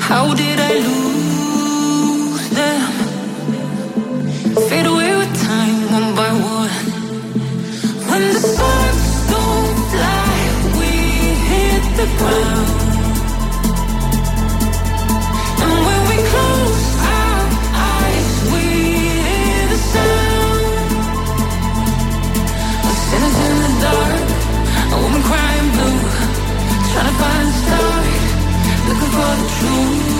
[0.00, 2.90] How did I lose them?
[4.68, 6.70] Fade away with time, one by one.
[8.08, 10.32] When the sparks don't fly,
[10.80, 10.90] we
[11.50, 12.87] hit the ground.
[29.18, 30.17] For the truth.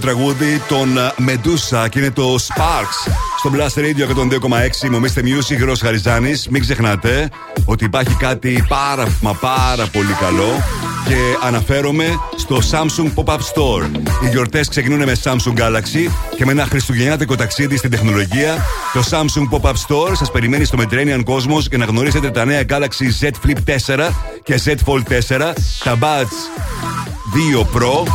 [0.00, 4.84] Τραγούδι των Medusa και είναι το Sparks στο Blast Radio 102,6.
[4.84, 5.18] Είμαι ο Mr.
[5.18, 6.48] Music, Ρος Χαριζάνης.
[6.48, 7.30] Μην ξεχνάτε
[7.64, 10.62] ότι υπάρχει κάτι πάρα μα πάρα πολύ καλό
[11.08, 13.90] και αναφέρομαι στο Samsung Pop-Up Store.
[14.24, 18.56] Οι γιορτές ξεκινούν με Samsung Galaxy και με ένα χριστουγεννιάτικο ταξίδι στην τεχνολογία.
[18.92, 23.24] Το Samsung Pop-Up Store σας περιμένει στο Mediterranean Cosmos για να γνωρίσετε τα νέα Galaxy
[23.24, 24.08] Z Flip 4
[24.42, 25.02] και Z Fold
[25.38, 25.52] 4,
[25.84, 26.70] τα Buds
[27.32, 28.06] 2 Pro,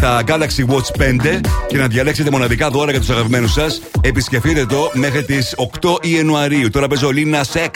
[0.00, 3.80] τα Galaxy Watch 5 και να διαλέξετε μοναδικά δώρα για τους αγαπημένους σας.
[4.00, 6.70] Επισκεφτείτε το μέχρι τις 8 Ιανουαρίου.
[6.70, 7.70] Τώρα παίζω Lina Sex,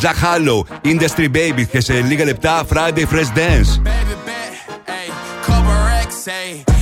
[0.00, 3.80] Jack Harlow, Industry Baby και σε λίγα λεπτά Friday Fresh Dance.
[5.46, 6.74] Couple racks, ayy.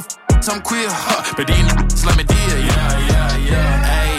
[0.00, 1.34] Don't f- some queer, huh?
[1.36, 3.84] But these niggas let me deal, yeah, yeah, yeah.
[3.92, 4.14] Hey,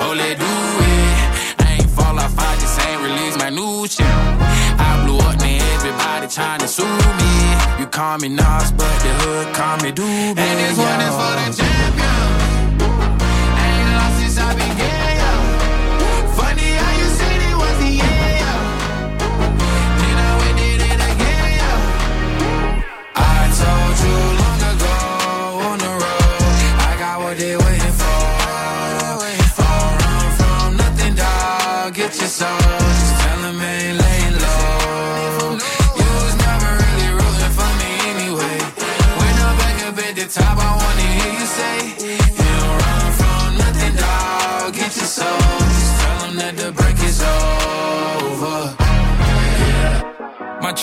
[0.00, 1.66] oh, let do it.
[1.66, 4.06] I ain't fall off, I just ain't release my new shit.
[4.06, 6.84] I blew up, now everybody trying to sue
[7.20, 7.32] me.
[7.80, 10.38] You call me Nas, but the hood call me Doobie.
[10.38, 11.75] And this one is for the champion.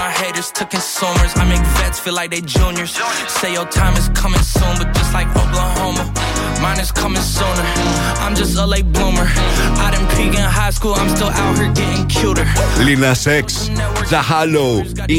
[0.00, 1.32] my haters to consumers.
[1.42, 2.92] I make vets feel like they juniors.
[3.38, 6.02] Say your time is coming soon, but just like Oklahoma,
[6.64, 7.64] mine is coming sooner.
[8.24, 9.26] I'm just a late bloomer.
[9.84, 12.46] I didn't peak in high school, I'm still out here getting cuter.
[12.86, 13.46] Lina Sex,
[14.10, 14.68] Zahalo,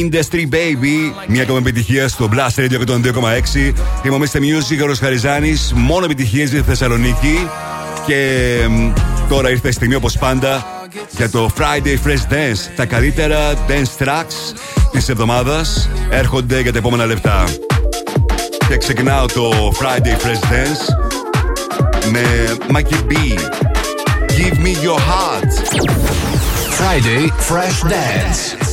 [0.01, 1.13] Industry Baby.
[1.27, 3.73] Μια ακόμα επιτυχία στο Blast Radio 102,6.
[4.03, 4.39] Είμαι ο Mr.
[4.39, 5.73] Music, ο Ρος Χαριζάνης.
[5.75, 7.47] Μόνο επιτυχίες για τη Θεσσαλονίκη.
[8.07, 8.91] Και μ,
[9.29, 12.71] τώρα ήρθε η στιγμή όπως πάντα για το Friday Fresh Dance.
[12.75, 14.57] Τα καλύτερα dance tracks
[14.91, 17.43] της εβδομάδας έρχονται για τα επόμενα λεπτά.
[18.67, 21.11] Και ξεκινάω το Friday Fresh Dance
[22.11, 22.23] με
[22.71, 23.13] Mackie B.
[24.37, 25.51] Give me your heart.
[26.79, 28.72] Friday Fresh Dance.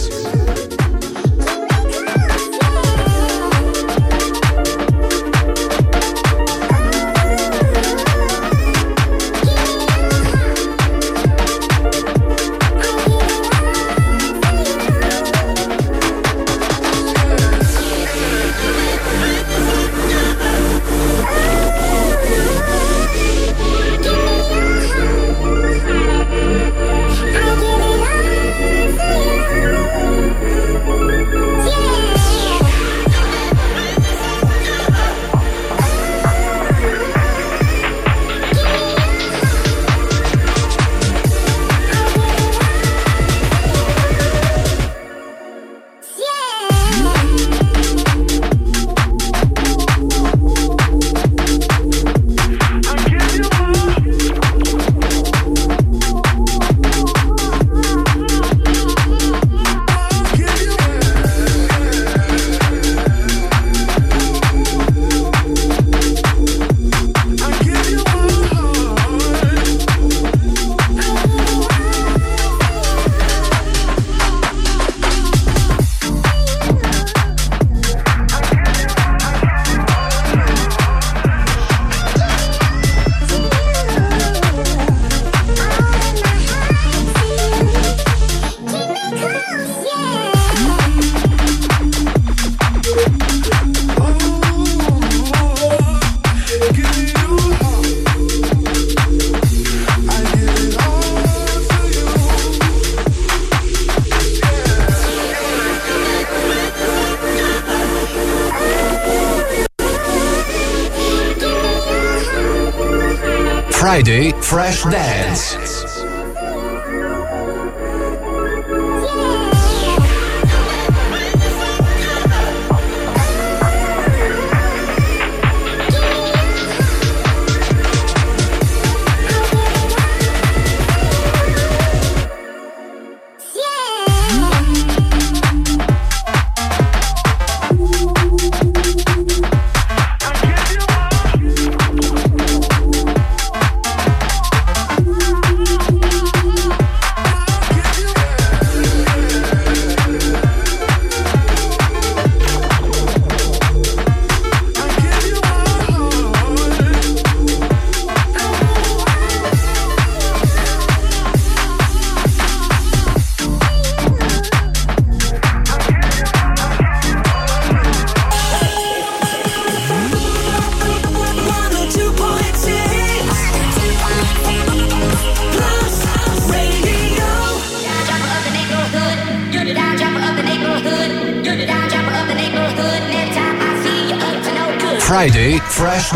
[114.51, 115.50] Fresh Dance.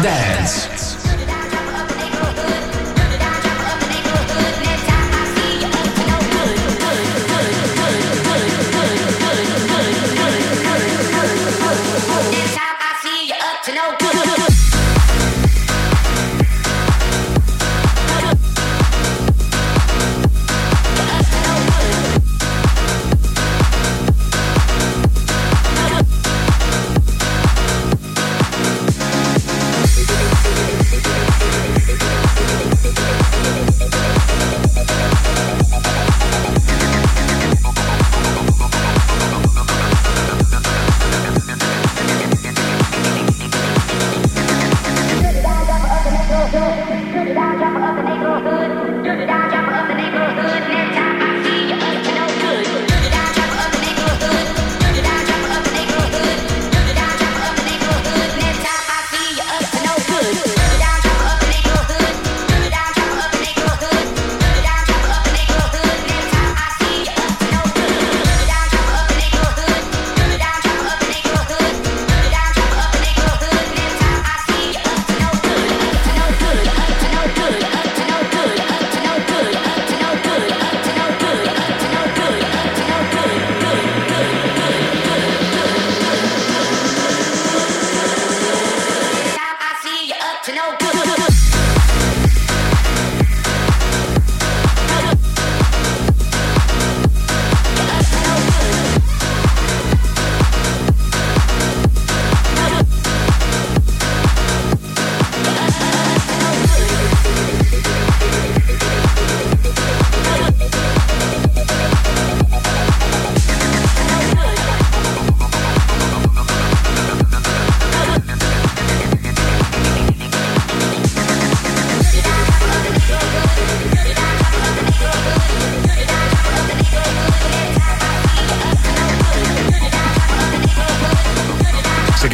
[0.02, 0.23] Dance.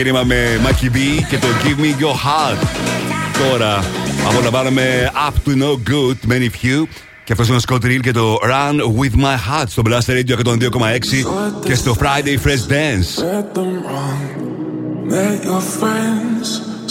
[0.10, 0.98] ξεκίνημα με Mackie B
[1.30, 2.68] και το Give Me Your Heart.
[3.50, 3.84] Τώρα
[4.30, 6.84] απολαμβάνουμε Up to No Good, Many Few.
[7.24, 10.46] Και αυτό είναι ο Scott Real και το Run With My Heart στο Blast Radio
[10.46, 10.60] 102,6
[11.66, 13.24] και στο Friday Fresh Dance.
[13.24, 14.22] Read them wrong.
[15.12, 16.48] Met your friends,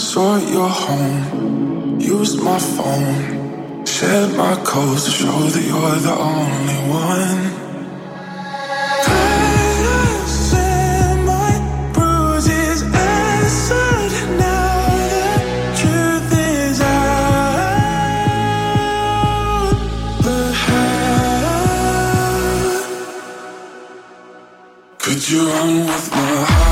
[0.09, 1.19] saw your home.
[1.99, 3.17] Used my phone,
[3.95, 7.58] shared my codes to show that you're the only one.
[25.30, 26.69] You run with my heart?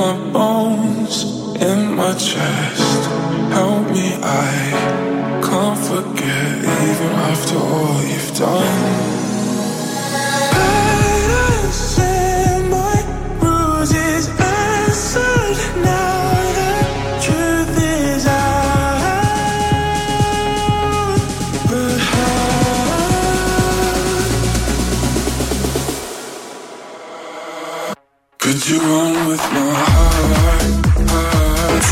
[0.00, 1.24] My bones,
[1.60, 3.00] in my chest.
[3.56, 4.50] Help me, I
[5.46, 6.56] can't forget,
[6.88, 8.69] even after all you've done.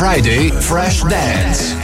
[0.09, 1.78] Friday Fresh Dance.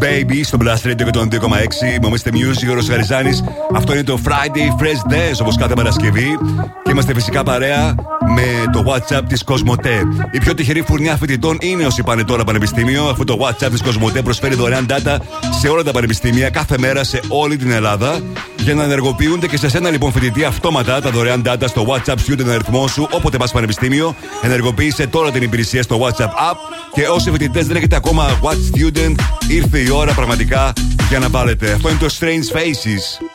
[0.00, 2.04] Baby στο Blast Radio και τον 2,6.
[2.04, 3.30] Είμαστε Music, ο Χαριζάνη.
[3.74, 6.38] Αυτό είναι το Friday Fresh Dance όπως κάθε Παρασκευή.
[6.94, 7.94] Και είμαστε φυσικά παρέα
[8.34, 10.02] με το WhatsApp της Κοσμοτέ.
[10.30, 14.22] Η πιο τυχερή φουρνιά φοιτητών είναι όσοι πάνε τώρα πανεπιστήμιο, αφού το WhatsApp της Κοσμοτέ
[14.22, 15.16] προσφέρει δωρεάν data
[15.60, 18.20] σε όλα τα πανεπιστήμια κάθε μέρα σε όλη την Ελλάδα.
[18.58, 22.48] Για να ενεργοποιούνται και σε σένα λοιπόν φοιτητή αυτόματα τα δωρεάν data στο WhatsApp student
[22.48, 24.14] αριθμό σου όποτε πας πανεπιστήμιο.
[24.42, 26.56] Ενεργοποίησε τώρα την υπηρεσία στο WhatsApp app
[26.92, 29.14] και όσοι φοιτητές δεν έχετε ακόμα Watch Student,
[29.48, 30.72] ήρθε η ώρα πραγματικά
[31.08, 31.72] για να βάλετε.
[31.72, 33.33] Αυτό είναι το Strange Faces.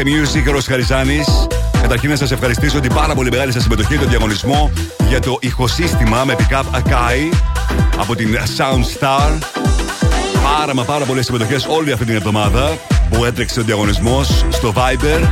[0.00, 0.02] Mr.
[0.02, 1.24] Music, ο Χαριζάνη.
[1.80, 4.70] Καταρχήν να σας ευχαριστήσω την πάρα πολύ μεγάλη σας συμμετοχή στο διαγωνισμό
[5.08, 7.34] για το ηχοσύστημα με pick-up Akai
[7.96, 9.38] από την Soundstar.
[10.56, 12.78] Πάρα μα πάρα πολλές συμμετοχές όλη αυτή την εβδομάδα
[13.10, 15.28] που έτρεξε ο διαγωνισμός στο Viber.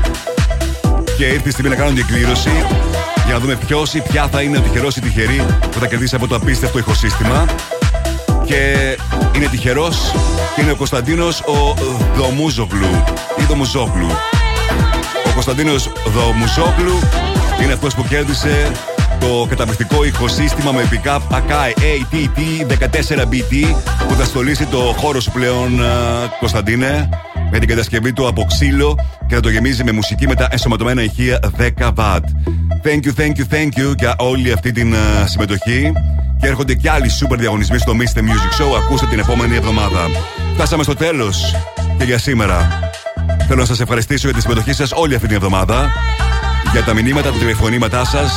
[1.16, 2.50] Και ήρθε η στιγμή να κάνω την εκκλήρωση
[3.24, 6.14] για να δούμε ποιος ή ποια θα είναι ο τυχερός ή τυχερή που θα κερδίσει
[6.14, 7.44] από το απίστευτο ηχοσύστημα.
[8.44, 8.96] Και
[9.36, 10.12] είναι τυχερός
[10.54, 11.74] και είναι ο Κωνσταντίνος ο
[12.16, 13.04] Δομούζογλου
[13.36, 14.10] ή Δομουζόγλου.
[15.26, 16.98] Ο Κωνσταντίνος Δομουζόγλου
[17.62, 18.70] είναι αυτός που κέρδισε
[19.20, 23.74] το καταπληκτικό ηχοσύστημα με pick-up Akai ATT14BT
[24.08, 25.80] που θα στολίσει το χώρο σου πλέον,
[26.38, 27.08] Κωνσταντίνε,
[27.50, 31.02] με την κατασκευή του από ξύλο και θα το γεμίζει με μουσική με τα ενσωματωμένα
[31.02, 32.20] ηχεία 10 W.
[32.82, 35.92] Thank you, thank you, thank you για όλη αυτή την συμμετοχή.
[36.40, 38.18] Και έρχονται και άλλοι σούπερ διαγωνισμοί στο Mr.
[38.18, 38.76] Music Show.
[38.84, 40.06] Ακούστε την επόμενη εβδομάδα.
[40.54, 41.54] Φτάσαμε στο τέλος
[41.98, 42.87] και για σήμερα.
[43.50, 45.90] Θέλω να σας ευχαριστήσω για τη συμμετοχή σας όλη αυτή την εβδομάδα.
[46.72, 48.32] Για τα μηνύματα, τα τηλεφωνήματά σας.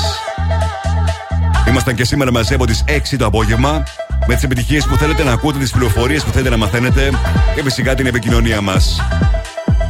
[1.67, 3.83] Ήμασταν και σήμερα μαζί από τις 6 το απόγευμα.
[4.27, 7.09] Με τις επιτυχίες που θέλετε να ακούτε, τις πληροφορίες που θέλετε να μαθαίνετε
[7.55, 9.01] και φυσικά την επικοινωνία μας.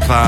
[0.08, 0.22] Θα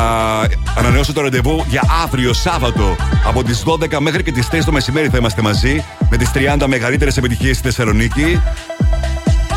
[0.78, 5.08] ανανεώσω το ραντεβού για αύριο Σάββατο από τις 12 μέχρι και τις 3 το μεσημέρι
[5.08, 8.42] θα είμαστε μαζί με τις 30 μεγαλύτερες επιτυχίες στη Θεσσαλονίκη.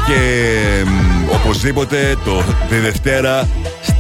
[0.07, 3.49] Και μ, οπωσδήποτε το τη Δευτέρα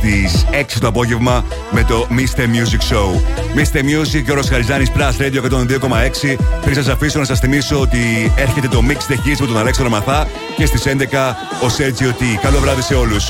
[0.07, 2.41] στις 6 το απόγευμα με το Mr.
[2.41, 3.21] Music Show.
[3.57, 3.79] Mr.
[3.79, 6.37] Music και ο Ροσχαριζάνης Plus Radio 102,6.
[6.63, 9.95] Πριν σας αφήσω να σας θυμίσω ότι έρχεται το Mix the Hits με τον Αλέξανδρο
[9.95, 12.25] Μαθά και στις 11 ο Sergio T.
[12.43, 13.25] Καλό βράδυ σε όλους.